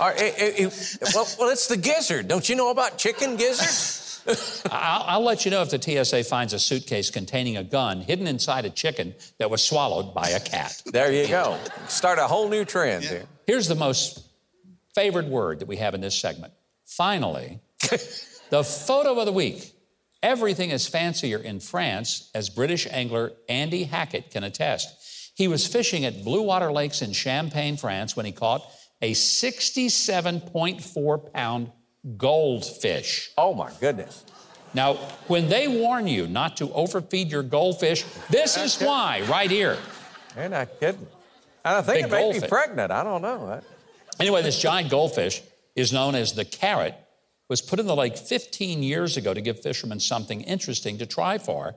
[0.00, 0.70] All right, eh, eh, eh,
[1.14, 2.28] well, well, it's the gizzard.
[2.28, 4.02] Don't you know about chicken gizzards?
[4.72, 8.26] I'll, I'll let you know if the TSA finds a suitcase containing a gun hidden
[8.26, 10.82] inside a chicken that was swallowed by a cat.
[10.86, 11.56] there you go.
[11.88, 13.24] Start a whole new trend here.
[13.46, 14.24] Here's the most
[14.94, 16.52] favored word that we have in this segment.
[16.86, 17.60] Finally,
[18.50, 19.72] the photo of the week.
[20.26, 25.32] Everything is fancier in France, as British angler Andy Hackett can attest.
[25.36, 28.68] He was fishing at Blue Water Lakes in Champagne, France, when he caught
[29.00, 31.70] a 67.4 pound
[32.16, 33.30] goldfish.
[33.38, 34.24] Oh, my goodness.
[34.74, 34.94] Now,
[35.28, 39.78] when they warn you not to overfeed your goldfish, this is why, right here.
[40.34, 41.06] You're not kidding.
[41.64, 42.90] I think Big it may be pregnant.
[42.90, 43.60] I don't know.
[44.18, 45.40] Anyway, this giant goldfish
[45.76, 46.96] is known as the carrot,
[47.48, 51.38] was put in the lake 15 years ago to give fishermen something interesting to try
[51.38, 51.76] for.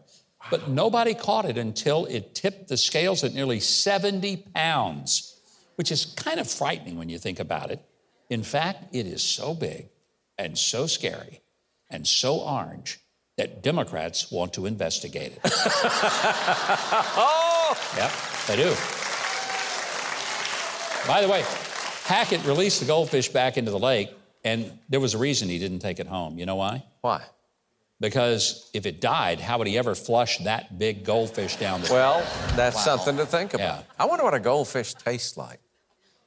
[0.49, 5.37] But nobody caught it until it tipped the scales at nearly 70 pounds,
[5.75, 7.83] which is kind of frightening when you think about it.
[8.29, 9.89] In fact, it is so big
[10.37, 11.41] and so scary
[11.89, 12.99] and so orange
[13.37, 15.39] that Democrats want to investigate it.
[17.15, 17.55] Oh,
[17.97, 18.11] Yep,
[18.47, 18.75] they do.
[21.07, 21.43] By the way,
[22.05, 24.11] Hackett released the goldfish back into the lake,
[24.43, 26.37] and there was a reason he didn't take it home.
[26.37, 26.83] You know why?
[27.01, 27.23] why?
[27.99, 32.19] Because if it died, how would he ever flush that big goldfish down the Well,
[32.55, 33.79] that's something to think about.
[33.79, 33.93] Yeah.
[33.99, 35.59] I wonder what a goldfish tastes like.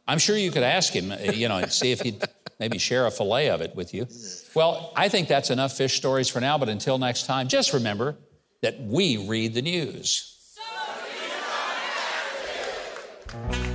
[0.06, 2.22] I'm sure you could ask him, uh, you know, and see if he'd
[2.60, 4.06] maybe share a fillet of it with you.
[4.54, 8.18] Well, I think that's enough fish stories for now, but until next time, just remember
[8.60, 10.28] that we read the news.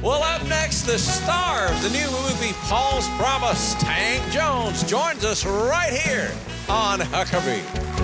[0.04, 5.44] Well, up next, the star of the new movie Paul's Promise, Tank Jones, joins us
[5.44, 6.32] right here
[6.70, 7.97] on Huckabee.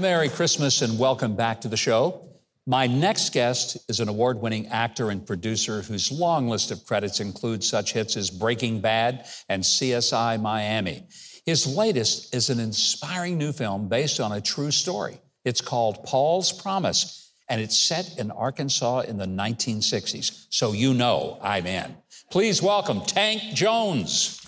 [0.00, 2.26] Merry Christmas and welcome back to the show.
[2.66, 7.20] My next guest is an award winning actor and producer whose long list of credits
[7.20, 11.06] includes such hits as Breaking Bad and CSI Miami.
[11.44, 15.20] His latest is an inspiring new film based on a true story.
[15.44, 20.46] It's called Paul's Promise, and it's set in Arkansas in the 1960s.
[20.48, 21.94] So you know I'm in.
[22.30, 24.40] Please welcome Tank Jones.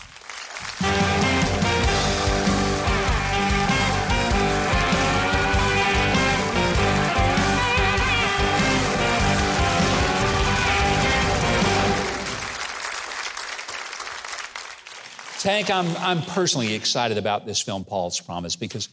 [15.42, 18.88] Tank, I'm, I'm personally excited about this film, Paul's Promise, because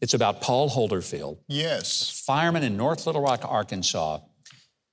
[0.00, 1.38] it's about Paul Holderfield.
[1.48, 2.22] Yes.
[2.24, 4.20] Fireman in North Little Rock, Arkansas,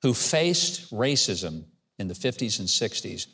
[0.01, 1.65] who faced racism
[1.99, 3.27] in the 50s and 60s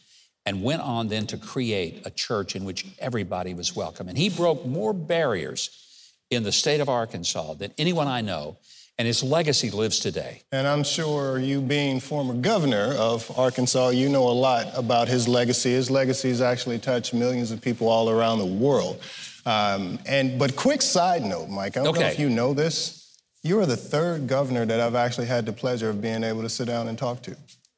[0.46, 4.10] and went on then to create a church in which everybody was welcome.
[4.10, 8.58] And he broke more barriers in the state of Arkansas than anyone I know
[9.02, 10.44] and his legacy lives today.
[10.52, 15.28] And I'm sure you, being former governor of Arkansas, you know a lot about his
[15.28, 15.72] legacy.
[15.72, 19.02] His legacy has actually touched millions of people all around the world.
[19.48, 22.02] Um, and but quick side note, Mike, I don't okay.
[22.02, 23.18] know if you know this.
[23.42, 26.50] You are the third governor that I've actually had the pleasure of being able to
[26.50, 27.36] sit down and talk to.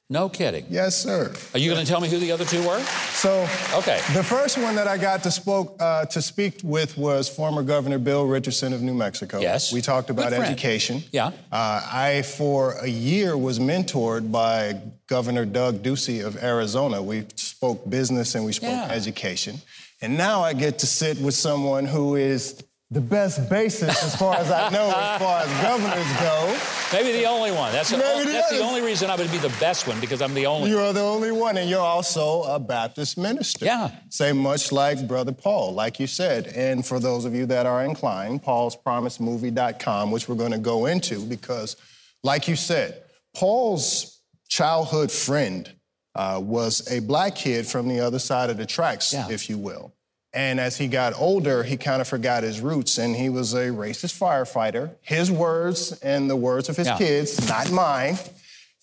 [0.09, 0.65] No kidding.
[0.69, 1.33] Yes, sir.
[1.53, 2.79] Are you going to tell me who the other two were?
[3.13, 3.99] So, okay.
[4.13, 7.99] The first one that I got to spoke uh, to speak with was former Governor
[7.99, 9.39] Bill Richardson of New Mexico.
[9.39, 9.71] Yes.
[9.71, 11.03] We talked about education.
[11.11, 11.27] Yeah.
[11.51, 17.01] Uh, I, for a year, was mentored by Governor Doug Ducey of Arizona.
[17.01, 18.89] We spoke business and we spoke yeah.
[18.91, 19.55] education.
[20.01, 22.61] And now I get to sit with someone who is
[22.93, 26.57] the best basis, as far as I know, as far as governors go.
[26.93, 27.71] Maybe the only one.
[27.71, 30.35] That's, the, the, that's the, only reason I would be the best one because I'm
[30.35, 30.69] the only.
[30.69, 33.65] You're the only one, and you're also a Baptist minister.
[33.65, 33.89] Yeah.
[34.09, 36.47] Say much like Brother Paul, like you said.
[36.47, 41.19] And for those of you that are inclined, paulspromisemovie.com, which we're going to go into
[41.25, 41.75] because,
[42.23, 43.01] like you said,
[43.35, 45.73] Paul's childhood friend
[46.13, 49.27] uh, was a black kid from the other side of the tracks, yeah.
[49.31, 49.95] if you will.
[50.33, 53.67] And as he got older, he kind of forgot his roots and he was a
[53.67, 54.95] racist firefighter.
[55.01, 56.97] His words and the words of his yeah.
[56.97, 58.17] kids, not mine.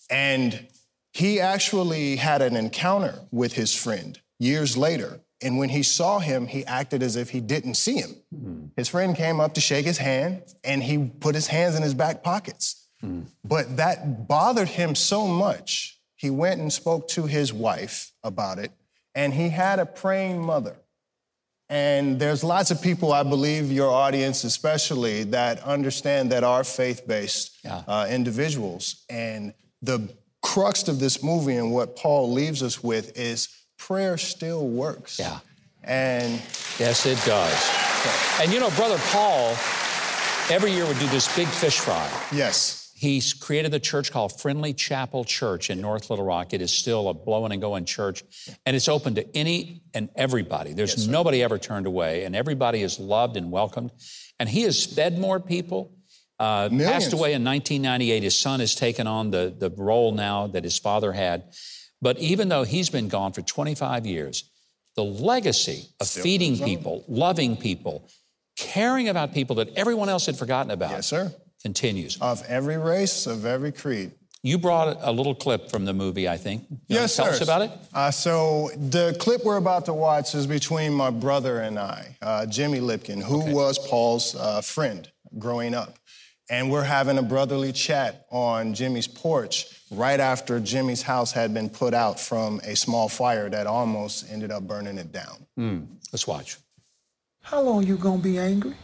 [0.09, 0.67] And
[1.11, 5.19] he actually had an encounter with his friend years later.
[5.41, 8.15] And when he saw him, he acted as if he didn't see him.
[8.33, 8.69] Mm.
[8.77, 11.93] His friend came up to shake his hand and he put his hands in his
[11.93, 12.87] back pockets.
[13.03, 13.25] Mm.
[13.43, 18.71] But that bothered him so much, he went and spoke to his wife about it.
[19.13, 20.77] And he had a praying mother
[21.71, 27.07] and there's lots of people, I believe, your audience especially, that understand that are faith
[27.07, 27.83] based yeah.
[27.87, 29.05] uh, individuals.
[29.09, 34.67] And the crux of this movie and what Paul leaves us with is prayer still
[34.67, 35.17] works.
[35.17, 35.39] Yeah.
[35.81, 36.41] And
[36.77, 37.71] yes, it does.
[38.41, 39.55] And you know, Brother Paul
[40.49, 42.11] every year would do this big fish fry.
[42.33, 42.80] Yes.
[43.01, 46.53] He's created a church called Friendly Chapel Church in North Little Rock.
[46.53, 48.23] It is still a blowing and going church,
[48.63, 50.73] and it's open to any and everybody.
[50.73, 53.89] There's yes, nobody ever turned away, and everybody is loved and welcomed.
[54.39, 55.97] And he has fed more people.
[56.39, 58.21] Uh, passed away in 1998.
[58.21, 61.55] His son has taken on the, the role now that his father had.
[62.03, 64.47] But even though he's been gone for 25 years,
[64.95, 68.07] the legacy of Still feeding people, loving people,
[68.55, 70.91] caring about people that everyone else had forgotten about.
[70.91, 72.17] Yes, sir continues.
[72.21, 74.11] Of every race, of every creed.
[74.43, 76.65] You brought a little clip from the movie, I think.
[76.69, 77.31] You yes, Tell sir.
[77.33, 77.71] us about it.
[77.93, 82.47] Uh, so the clip we're about to watch is between my brother and I, uh,
[82.47, 83.53] Jimmy Lipkin, who okay.
[83.53, 85.97] was Paul's uh, friend growing up.
[86.49, 91.69] And we're having a brotherly chat on Jimmy's porch right after Jimmy's house had been
[91.69, 95.45] put out from a small fire that almost ended up burning it down.
[95.57, 96.57] Mm, let's watch.
[97.41, 98.75] How long you gonna be angry?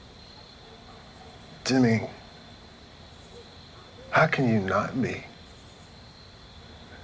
[1.66, 2.08] Jimmy,
[4.12, 5.24] how can you not be?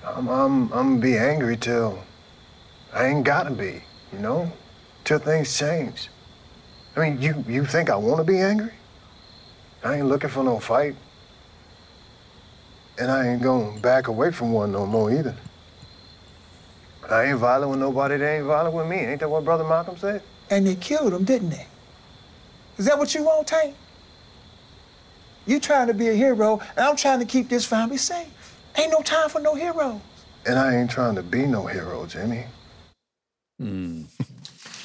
[0.06, 2.00] I'm, I'm, I'm gonna be angry till
[2.94, 4.52] I ain't gotta be, you know?
[5.04, 6.10] Till things change.
[6.96, 8.72] I mean, you, you think I wanna be angry?
[9.84, 10.96] I ain't looking for no fight.
[13.00, 15.36] And I ain't gonna back away from one no more either.
[17.10, 18.98] I ain't violent with nobody that ain't violent with me.
[18.98, 20.22] Ain't that what Brother Malcolm said?
[20.50, 21.68] And they killed him, didn't they?
[22.78, 23.76] Is that what you want, Tank?
[25.46, 28.28] You trying to be a hero, and I'm trying to keep this family safe.
[28.78, 30.00] Ain't no time for no heroes.
[30.46, 32.46] And I ain't trying to be no hero, Jimmy.
[33.60, 34.04] Hmm.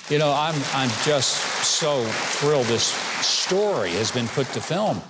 [0.09, 1.29] you know, I'm I'm just
[1.65, 2.85] so thrilled this
[3.27, 5.01] story has been put to film.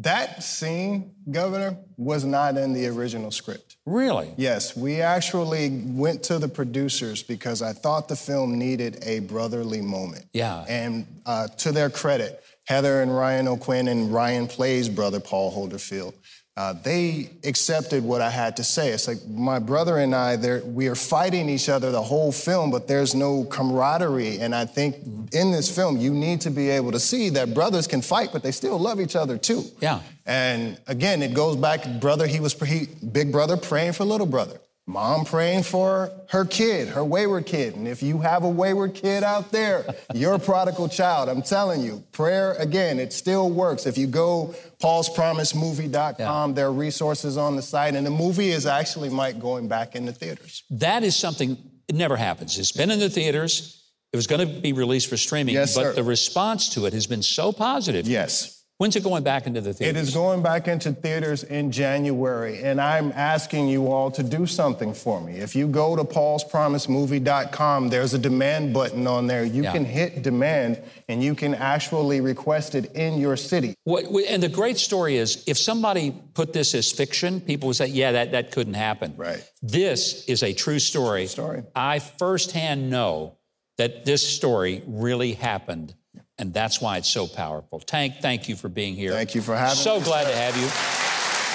[0.00, 3.76] That scene, Governor, was not in the original script.
[3.86, 4.34] Really?
[4.36, 9.80] Yes, we actually went to the producers because I thought the film needed a brotherly
[9.80, 10.24] moment.
[10.32, 10.64] Yeah.
[10.68, 16.14] And uh, to their credit, Heather and Ryan O'Quinn and Ryan plays brother Paul Holderfield.
[16.56, 18.90] Uh, they accepted what I had to say.
[18.90, 22.86] It's like my brother and I, we are fighting each other the whole film, but
[22.86, 24.38] there's no camaraderie.
[24.38, 24.94] And I think
[25.32, 28.44] in this film, you need to be able to see that brothers can fight, but
[28.44, 29.64] they still love each other too.
[29.80, 30.00] Yeah.
[30.26, 34.60] And again, it goes back, brother, he was he, big brother praying for little brother.
[34.86, 37.74] Mom praying for her kid, her wayward kid.
[37.74, 41.30] And if you have a wayward kid out there, you're a prodigal child.
[41.30, 43.86] I'm telling you, prayer, again, it still works.
[43.86, 46.54] If you go paulspromisemovie.com, yeah.
[46.54, 47.94] there are resources on the site.
[47.94, 50.64] And the movie is actually, Mike, going back in the theaters.
[50.68, 51.56] That is something,
[51.88, 52.58] it never happens.
[52.58, 53.80] It's been in the theaters.
[54.12, 55.92] It was going to be released for streaming, yes, but sir.
[55.94, 58.06] the response to it has been so positive.
[58.06, 58.53] Yes.
[58.78, 59.96] When's it going back into the theaters?
[59.96, 64.46] It is going back into theaters in January, and I'm asking you all to do
[64.46, 65.34] something for me.
[65.34, 69.44] If you go to paulspromisemovie.com, there's a demand button on there.
[69.44, 69.72] You yeah.
[69.72, 73.76] can hit demand, and you can actually request it in your city.
[73.84, 77.86] What, and the great story is, if somebody put this as fiction, people would say,
[77.86, 79.48] "Yeah, that that couldn't happen." Right.
[79.62, 81.28] This is a true story.
[81.28, 81.62] Story.
[81.76, 83.38] I firsthand know
[83.78, 85.94] that this story really happened
[86.38, 87.80] and that's why it's so powerful.
[87.80, 89.12] Tank, thank you for being here.
[89.12, 90.00] Thank you for having so me.
[90.00, 90.68] So glad to have you.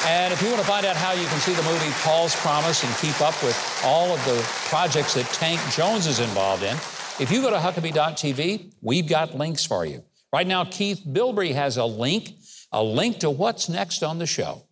[0.08, 2.86] And if you want to find out how you can see the movie Paul's Promise
[2.86, 6.76] and keep up with all of the projects that Tank Jones is involved in,
[7.20, 10.04] if you go to Huckabee.tv, we've got links for you.
[10.32, 12.36] Right now, Keith Bilbrey has a link,
[12.72, 14.64] a link to what's next on the show.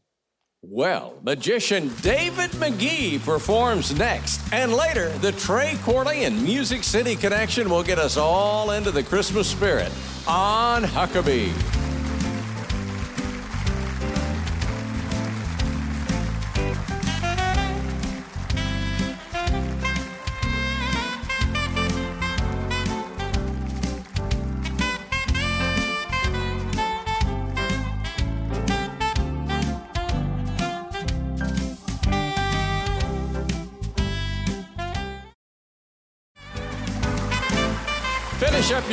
[0.63, 4.41] Well, magician David McGee performs next.
[4.51, 9.03] And later, the Trey Corley and Music City connection will get us all into the
[9.03, 9.91] Christmas spirit
[10.27, 11.76] on Huckabee.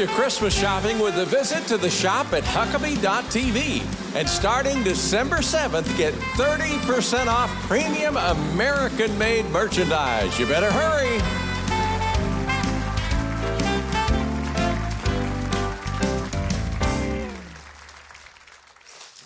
[0.04, 4.14] Your Christmas shopping with a visit to the shop at Huckabee.tv.
[4.14, 10.38] And starting December 7th, get 30% off premium American made merchandise.
[10.38, 11.18] You better hurry.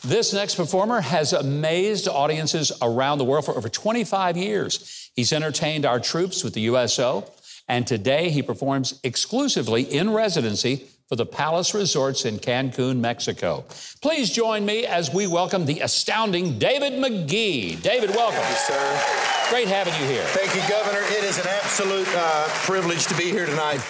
[0.04, 5.10] This next performer has amazed audiences around the world for over 25 years.
[5.16, 7.28] He's entertained our troops with the USO,
[7.68, 13.64] and today he performs exclusively in residency for the Palace Resorts in Cancun, Mexico.
[14.02, 17.80] Please join me as we welcome the astounding David McGee.
[17.80, 18.40] David, welcome.
[18.40, 19.48] Thank you, sir.
[19.48, 20.24] Great having you here.
[20.24, 21.00] Thank you, Governor.
[21.00, 23.80] It is an absolute uh, privilege to be here tonight.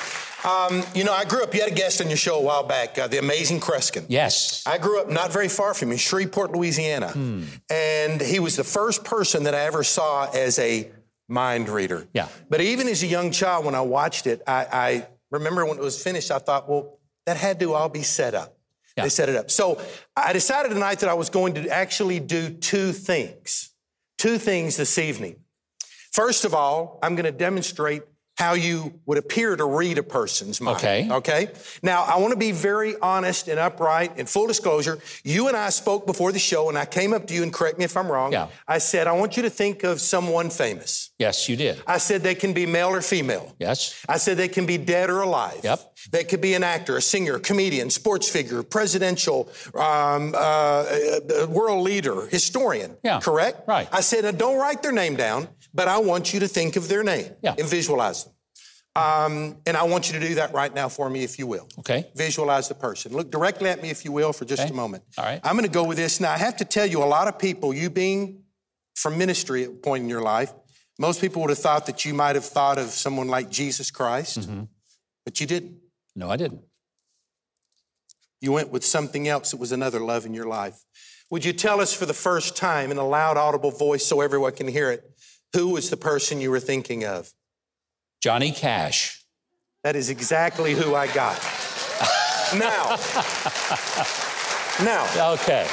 [0.45, 2.63] Um, you know, I grew up, you had a guest on your show a while
[2.63, 4.05] back, uh, the amazing Kreskin.
[4.07, 4.63] Yes.
[4.65, 7.09] I grew up not very far from you, Shreveport, Louisiana.
[7.09, 7.43] Hmm.
[7.69, 10.89] And he was the first person that I ever saw as a
[11.29, 12.07] mind reader.
[12.13, 12.29] Yeah.
[12.49, 15.83] But even as a young child, when I watched it, I, I remember when it
[15.83, 18.57] was finished, I thought, well, that had to all be set up.
[18.97, 19.05] Yeah.
[19.05, 19.51] They set it up.
[19.51, 19.81] So
[20.17, 23.71] I decided tonight that I was going to actually do two things.
[24.17, 25.37] Two things this evening.
[26.13, 28.03] First of all, I'm going to demonstrate
[28.39, 30.77] how you would appear to read a person's mind.
[30.77, 31.09] Okay.
[31.11, 31.49] Okay.
[31.83, 34.99] Now, I want to be very honest and upright and full disclosure.
[35.25, 37.79] You and I spoke before the show, and I came up to you and correct
[37.79, 38.31] me if I'm wrong.
[38.31, 38.47] Yeah.
[38.69, 41.11] I said, I want you to think of someone famous.
[41.19, 41.83] Yes, you did.
[41.85, 43.57] I said they can be male or female.
[43.59, 44.05] Yes.
[44.09, 45.61] I said they can be dead or alive.
[45.65, 45.95] Yep.
[46.13, 50.85] They could be an actor, a singer, a comedian, sports figure, presidential, um, uh,
[51.49, 52.97] world leader, historian.
[53.03, 53.19] Yeah.
[53.19, 53.67] Correct?
[53.67, 53.89] Right.
[53.93, 57.03] I said, don't write their name down, but I want you to think of their
[57.03, 57.57] name yeah.
[57.59, 58.28] and visualize.
[58.97, 61.69] Um, and I want you to do that right now for me, if you will.
[61.79, 62.07] Okay.
[62.17, 63.13] Visualize the person.
[63.13, 64.73] Look directly at me, if you will, for just okay.
[64.73, 65.05] a moment.
[65.17, 65.41] All right.
[65.45, 66.21] I'm going to go with this.
[66.21, 68.43] Now, I have to tell you, a lot of people, you being
[68.97, 70.53] from ministry at a point in your life,
[70.99, 74.41] most people would have thought that you might have thought of someone like Jesus Christ,
[74.41, 74.65] mm-hmm.
[75.25, 75.77] but you didn't.
[76.17, 76.63] No, I didn't.
[78.41, 80.85] You went with something else that was another love in your life.
[81.31, 84.53] Would you tell us for the first time in a loud, audible voice so everyone
[84.53, 85.05] can hear it,
[85.55, 87.33] who was the person you were thinking of?
[88.21, 89.25] Johnny Cash.
[89.85, 91.37] That is exactly who I got.
[92.55, 92.97] now,
[94.85, 95.33] now.
[95.35, 95.67] Okay.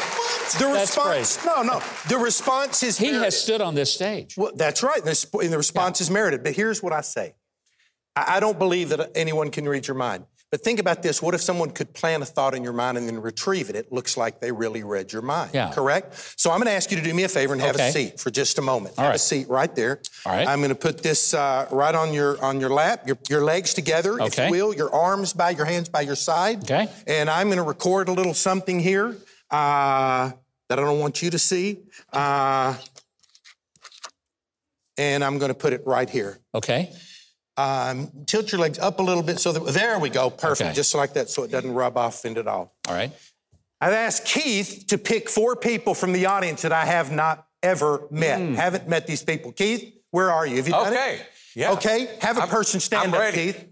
[0.59, 1.81] The response, no, no.
[2.07, 3.25] The response is he merited.
[3.25, 4.37] has stood on this stage.
[4.37, 5.03] Well, that's right.
[5.03, 6.03] And the response yeah.
[6.03, 6.43] is merited.
[6.43, 7.33] But here's what I say:
[8.15, 10.25] I don't believe that anyone can read your mind.
[10.51, 13.07] But think about this what if someone could plant a thought in your mind and
[13.07, 13.75] then retrieve it?
[13.75, 15.51] It looks like they really read your mind.
[15.53, 15.71] Yeah.
[15.73, 16.33] Correct?
[16.37, 17.89] So I'm going to ask you to do me a favor and have Okay.
[17.89, 18.95] a seat for just a moment.
[18.97, 19.15] All have right.
[19.15, 20.01] a seat right there.
[20.25, 20.47] All right.
[20.47, 23.73] I'm going to put this uh, right on your on your lap, your, your legs
[23.73, 26.63] together, if you will, your arms by your hands by your side.
[26.63, 26.87] Okay.
[27.07, 29.17] And I'm going to record a little something here
[29.51, 30.31] uh,
[30.69, 31.79] that I don't want you to see.
[32.13, 32.75] Uh,
[34.97, 36.39] and I'm going to put it right here.
[36.53, 36.93] Okay.
[37.57, 40.75] Um, tilt your legs up a little bit so that there we go, perfect, Okay.
[40.75, 42.73] just like that, so it doesn't rub off into it all.
[42.87, 43.11] All right.
[43.79, 48.07] I've asked Keith to pick four people from the audience that I have not ever
[48.11, 48.39] met.
[48.39, 48.55] Hmm.
[48.55, 49.51] Haven't met these people.
[49.53, 50.57] Keith, where are you?
[50.57, 50.95] Have you done it?
[50.97, 51.21] Okay.
[51.55, 51.71] Yeah.
[51.73, 52.17] Okay.
[52.21, 53.53] Have a I'm- person stand I'm up, ready.
[53.53, 53.65] Keith.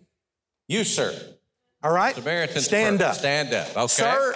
[0.70, 1.14] You, sir.
[1.84, 2.16] All right.
[2.16, 3.10] Samaritan's stand Purse.
[3.10, 3.16] up.
[3.16, 3.68] Stand up.
[3.76, 3.88] Okay.
[3.88, 4.36] Sir,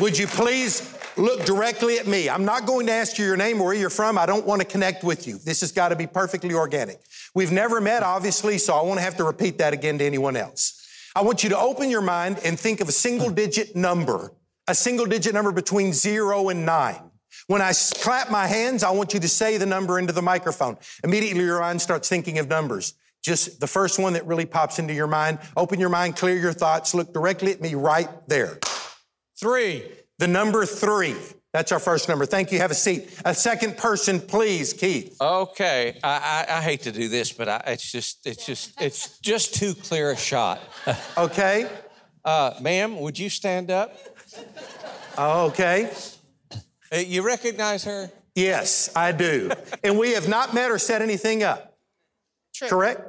[0.00, 0.80] would you please
[1.18, 2.28] look directly at me?
[2.28, 4.16] I'm not going to ask you your name or where you're from.
[4.16, 5.38] I don't want to connect with you.
[5.38, 7.00] This has got to be perfectly organic.
[7.34, 10.86] We've never met, obviously, so I won't have to repeat that again to anyone else.
[11.14, 14.32] I want you to open your mind and think of a single digit number,
[14.68, 17.00] a single digit number between zero and nine.
[17.48, 20.76] When I clap my hands, I want you to say the number into the microphone.
[21.02, 22.94] Immediately, your mind starts thinking of numbers.
[23.22, 25.38] Just the first one that really pops into your mind.
[25.56, 28.58] Open your mind, clear your thoughts, look directly at me right there.
[29.40, 29.84] Three.
[30.18, 31.14] The number three.
[31.52, 32.26] That's our first number.
[32.26, 32.58] Thank you.
[32.58, 33.08] Have a seat.
[33.24, 35.16] A second person, please, Keith.
[35.20, 35.98] Okay.
[36.04, 39.54] I, I, I hate to do this, but I, it's just it's just it's just
[39.54, 40.60] too clear a shot.
[41.16, 41.68] Okay.
[42.24, 43.96] Uh, ma'am, would you stand up?
[45.18, 45.90] Okay.
[46.92, 48.10] Uh, you recognize her?
[48.34, 49.50] Yes, I do.
[49.82, 51.76] and we have not met or set anything up.
[52.54, 52.68] True.
[52.68, 53.00] Correct?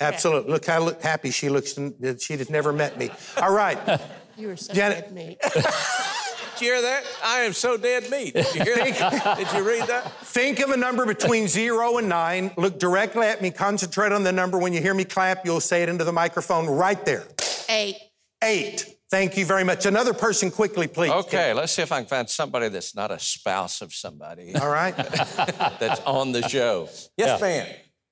[0.00, 0.52] Absolutely.
[0.52, 1.76] Look how look happy she looks.
[1.76, 3.10] and She has never met me.
[3.42, 4.00] All right.
[4.36, 5.38] You were so Janet- dead meat.
[6.58, 7.04] Did you hear that?
[7.24, 8.34] I am so dead meat.
[8.34, 9.38] Did you hear that?
[9.38, 10.10] Did you read that?
[10.26, 12.50] Think of a number between zero and nine.
[12.56, 13.52] Look directly at me.
[13.52, 14.58] Concentrate on the number.
[14.58, 17.24] When you hear me clap, you'll say it into the microphone right there.
[17.68, 17.96] Eight.
[18.42, 18.86] Eight.
[19.08, 19.86] Thank you very much.
[19.86, 21.12] Another person, quickly, please.
[21.12, 24.68] Okay, let's see if I can find somebody that's not a spouse of somebody All
[24.68, 24.96] right.
[25.78, 26.88] that's on the show.
[27.16, 27.46] Yes, Yeah.
[27.46, 27.66] ma'am.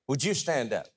[0.07, 0.87] Would you stand up?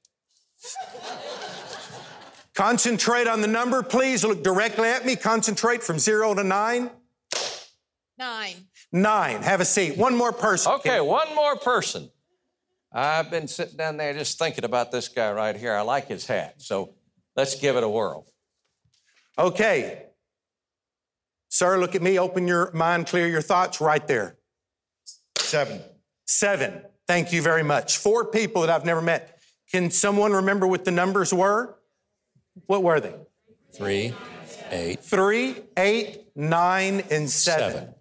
[2.55, 4.25] Concentrate on the number, please.
[4.25, 5.17] Look directly at me.
[5.17, 6.91] Concentrate from zero to nine.
[8.21, 8.55] Nine.
[8.93, 9.43] Nine.
[9.43, 9.97] Have a seat.
[9.97, 10.73] One more person.
[10.75, 12.11] Okay, one more person.
[12.93, 15.73] I've been sitting down there just thinking about this guy right here.
[15.73, 16.93] I like his hat, so
[17.35, 18.27] let's give it a whirl.
[19.39, 20.03] Okay.
[21.49, 22.19] Sir, look at me.
[22.19, 24.37] Open your mind, clear your thoughts right there.
[25.39, 25.81] Seven.
[26.27, 26.83] Seven.
[27.09, 27.97] Thank you very much.
[27.97, 29.39] Four people that I've never met.
[29.73, 31.75] Can someone remember what the numbers were?
[32.67, 33.15] What were they?
[33.73, 34.13] Three,
[34.71, 37.73] eight, Three, eight, nine, and seven.
[37.73, 37.95] seven.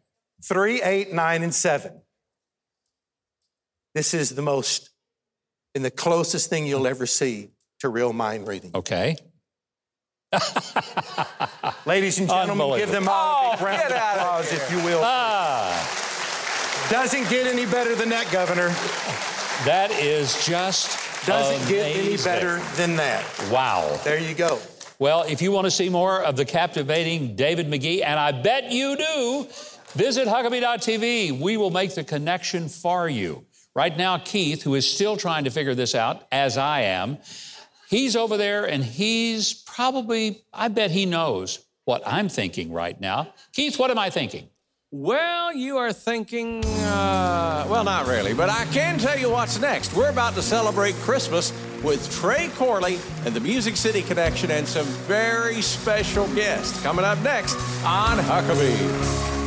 [0.44, 2.02] Three, eight, nine, and seven.
[3.96, 4.90] This is the most
[5.76, 8.72] and the closest thing you'll ever see to real mind reading.
[8.76, 9.18] Okay.
[11.86, 14.78] Ladies and gentlemen, give them all a big Oh, round get of applause, if you
[14.84, 15.02] will.
[15.04, 15.98] Ah,
[16.90, 18.70] Doesn't get any better than that, Governor.
[19.66, 23.26] that is just Doesn't get any better than that.
[23.52, 24.00] Wow.
[24.04, 24.60] There you go.
[25.00, 28.72] Well, if you want to see more of the captivating David McGee, and I bet
[28.72, 29.48] you do,
[29.94, 31.40] visit Huckabee.tv.
[31.40, 33.46] We will make the connection for you.
[33.76, 37.18] Right now, Keith, who is still trying to figure this out, as I am,
[37.90, 43.34] he's over there and he's probably, I bet he knows what I'm thinking right now.
[43.54, 44.50] Keith, what am I thinking?
[44.92, 49.94] Well, you are thinking, uh, well, not really, but I can tell you what's next.
[49.96, 54.88] We're about to celebrate Christmas with Trey Corley and the Music City Connection and some
[55.08, 59.39] very special guests coming up next on Huckabee.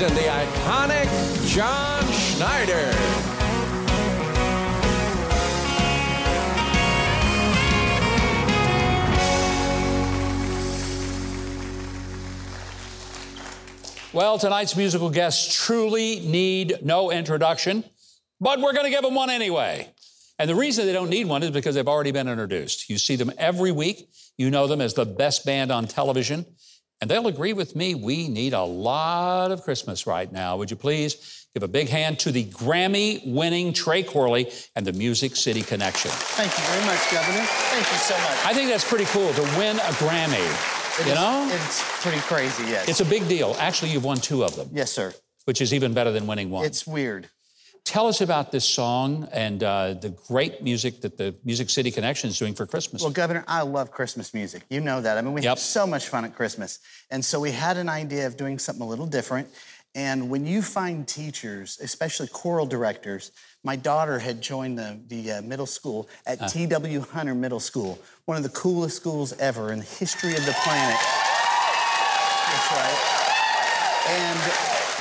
[0.00, 2.94] And the iconic John Schneider.
[14.12, 17.82] Well, tonight's musical guests truly need no introduction,
[18.40, 19.88] but we're going to give them one anyway.
[20.38, 22.88] And the reason they don't need one is because they've already been introduced.
[22.88, 24.08] You see them every week.
[24.36, 26.46] You know them as the best band on television.
[27.00, 30.56] And they'll agree with me, we need a lot of Christmas right now.
[30.56, 34.92] Would you please give a big hand to the Grammy winning Trey Corley and the
[34.92, 36.10] Music City Connection?
[36.10, 37.44] Thank you very much, Governor.
[37.46, 38.44] Thank you so much.
[38.44, 40.98] I think that's pretty cool to win a Grammy.
[41.00, 41.48] It you is- know?
[41.52, 42.88] It's pretty crazy, yes.
[42.88, 43.54] It's a big deal.
[43.60, 44.68] Actually, you've won two of them.
[44.72, 45.14] yes, sir.
[45.44, 46.64] which is even better than winning one.
[46.64, 47.30] It's weird.
[47.88, 52.28] Tell us about this song and uh, the great music that the Music City Connection
[52.28, 53.00] is doing for Christmas.
[53.00, 54.64] Well, Governor, I love Christmas music.
[54.68, 55.16] You know that.
[55.16, 55.48] I mean, we Yep.
[55.52, 56.80] have so much fun at Christmas.
[57.10, 59.48] And so we had an idea of doing something a little different.
[59.94, 63.32] And when you find teachers, especially choral directors,
[63.64, 66.48] my daughter had joined the, the uh, middle school at Uh.
[66.48, 67.00] T.W.
[67.00, 71.00] Hunter Middle School, one of the coolest schools ever in the history of the planet.
[72.52, 72.98] That's right.
[74.10, 74.38] And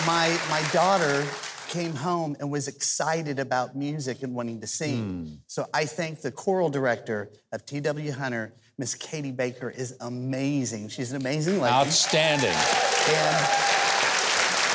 [0.07, 1.25] my, my daughter
[1.67, 5.03] came home and was excited about music and wanting to sing.
[5.03, 5.33] Hmm.
[5.47, 8.11] So I think the choral director of T.W.
[8.11, 10.89] Hunter, Miss Katie Baker, is amazing.
[10.89, 11.73] She's an amazing lady.
[11.73, 12.49] Outstanding.
[13.09, 13.47] And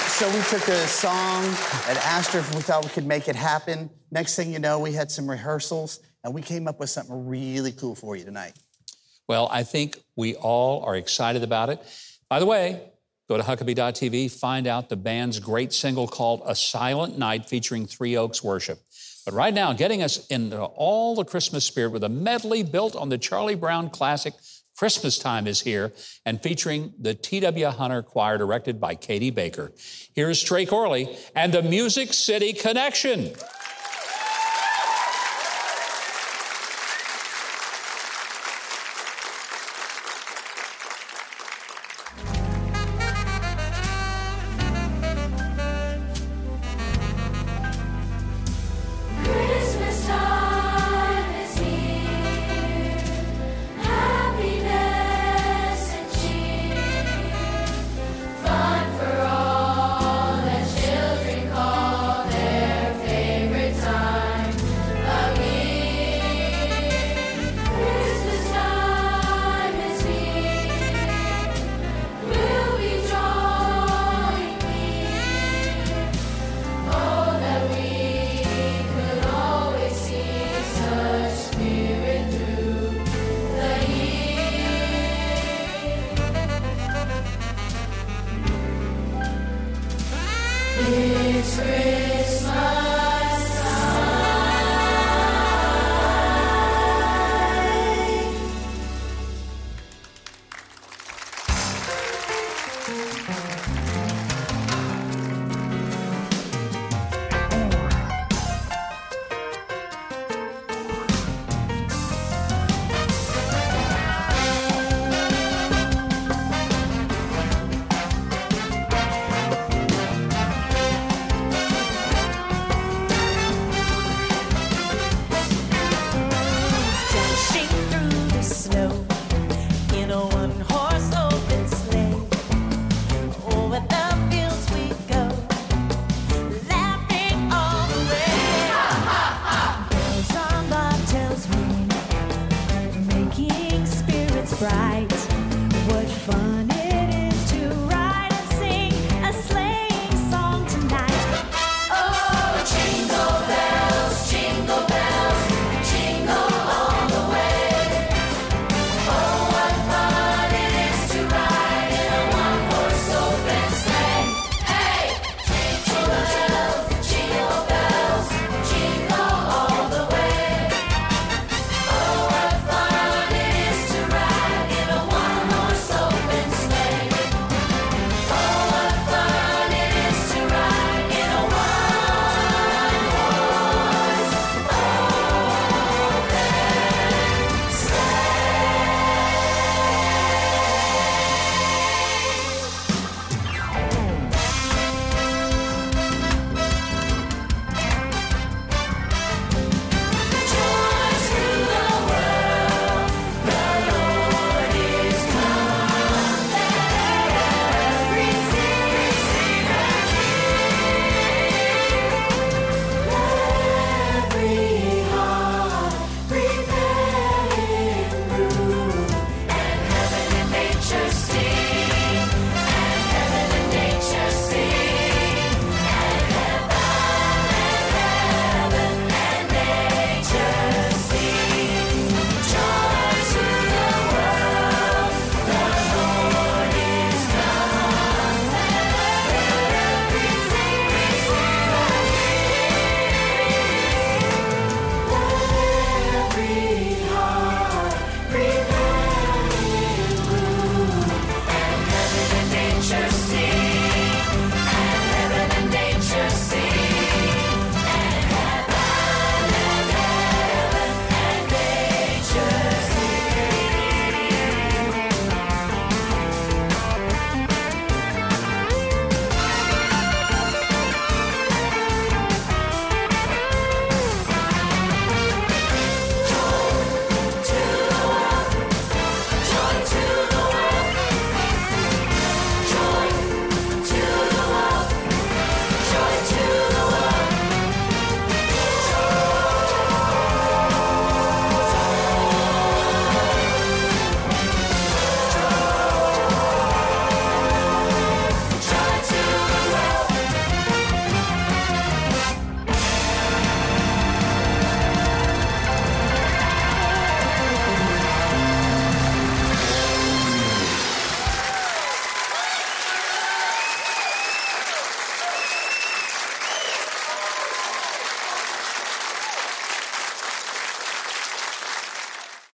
[0.08, 1.44] so we took a song
[1.88, 3.90] and asked her if we thought we could make it happen.
[4.10, 7.72] Next thing you know, we had some rehearsals and we came up with something really
[7.72, 8.52] cool for you tonight.
[9.28, 11.80] Well, I think we all are excited about it.
[12.28, 12.91] By the way,
[13.32, 18.14] go to Huckabee.tv, find out the band's great single called A Silent Night featuring Three
[18.14, 18.78] Oaks Worship.
[19.24, 23.08] But right now, getting us into all the Christmas spirit with a medley built on
[23.08, 24.34] the Charlie Brown classic
[24.76, 25.92] Christmas Time is here
[26.26, 27.66] and featuring the T.W.
[27.68, 29.72] Hunter Choir directed by Katie Baker.
[30.14, 33.32] Here's Trey Corley and the Music City Connection.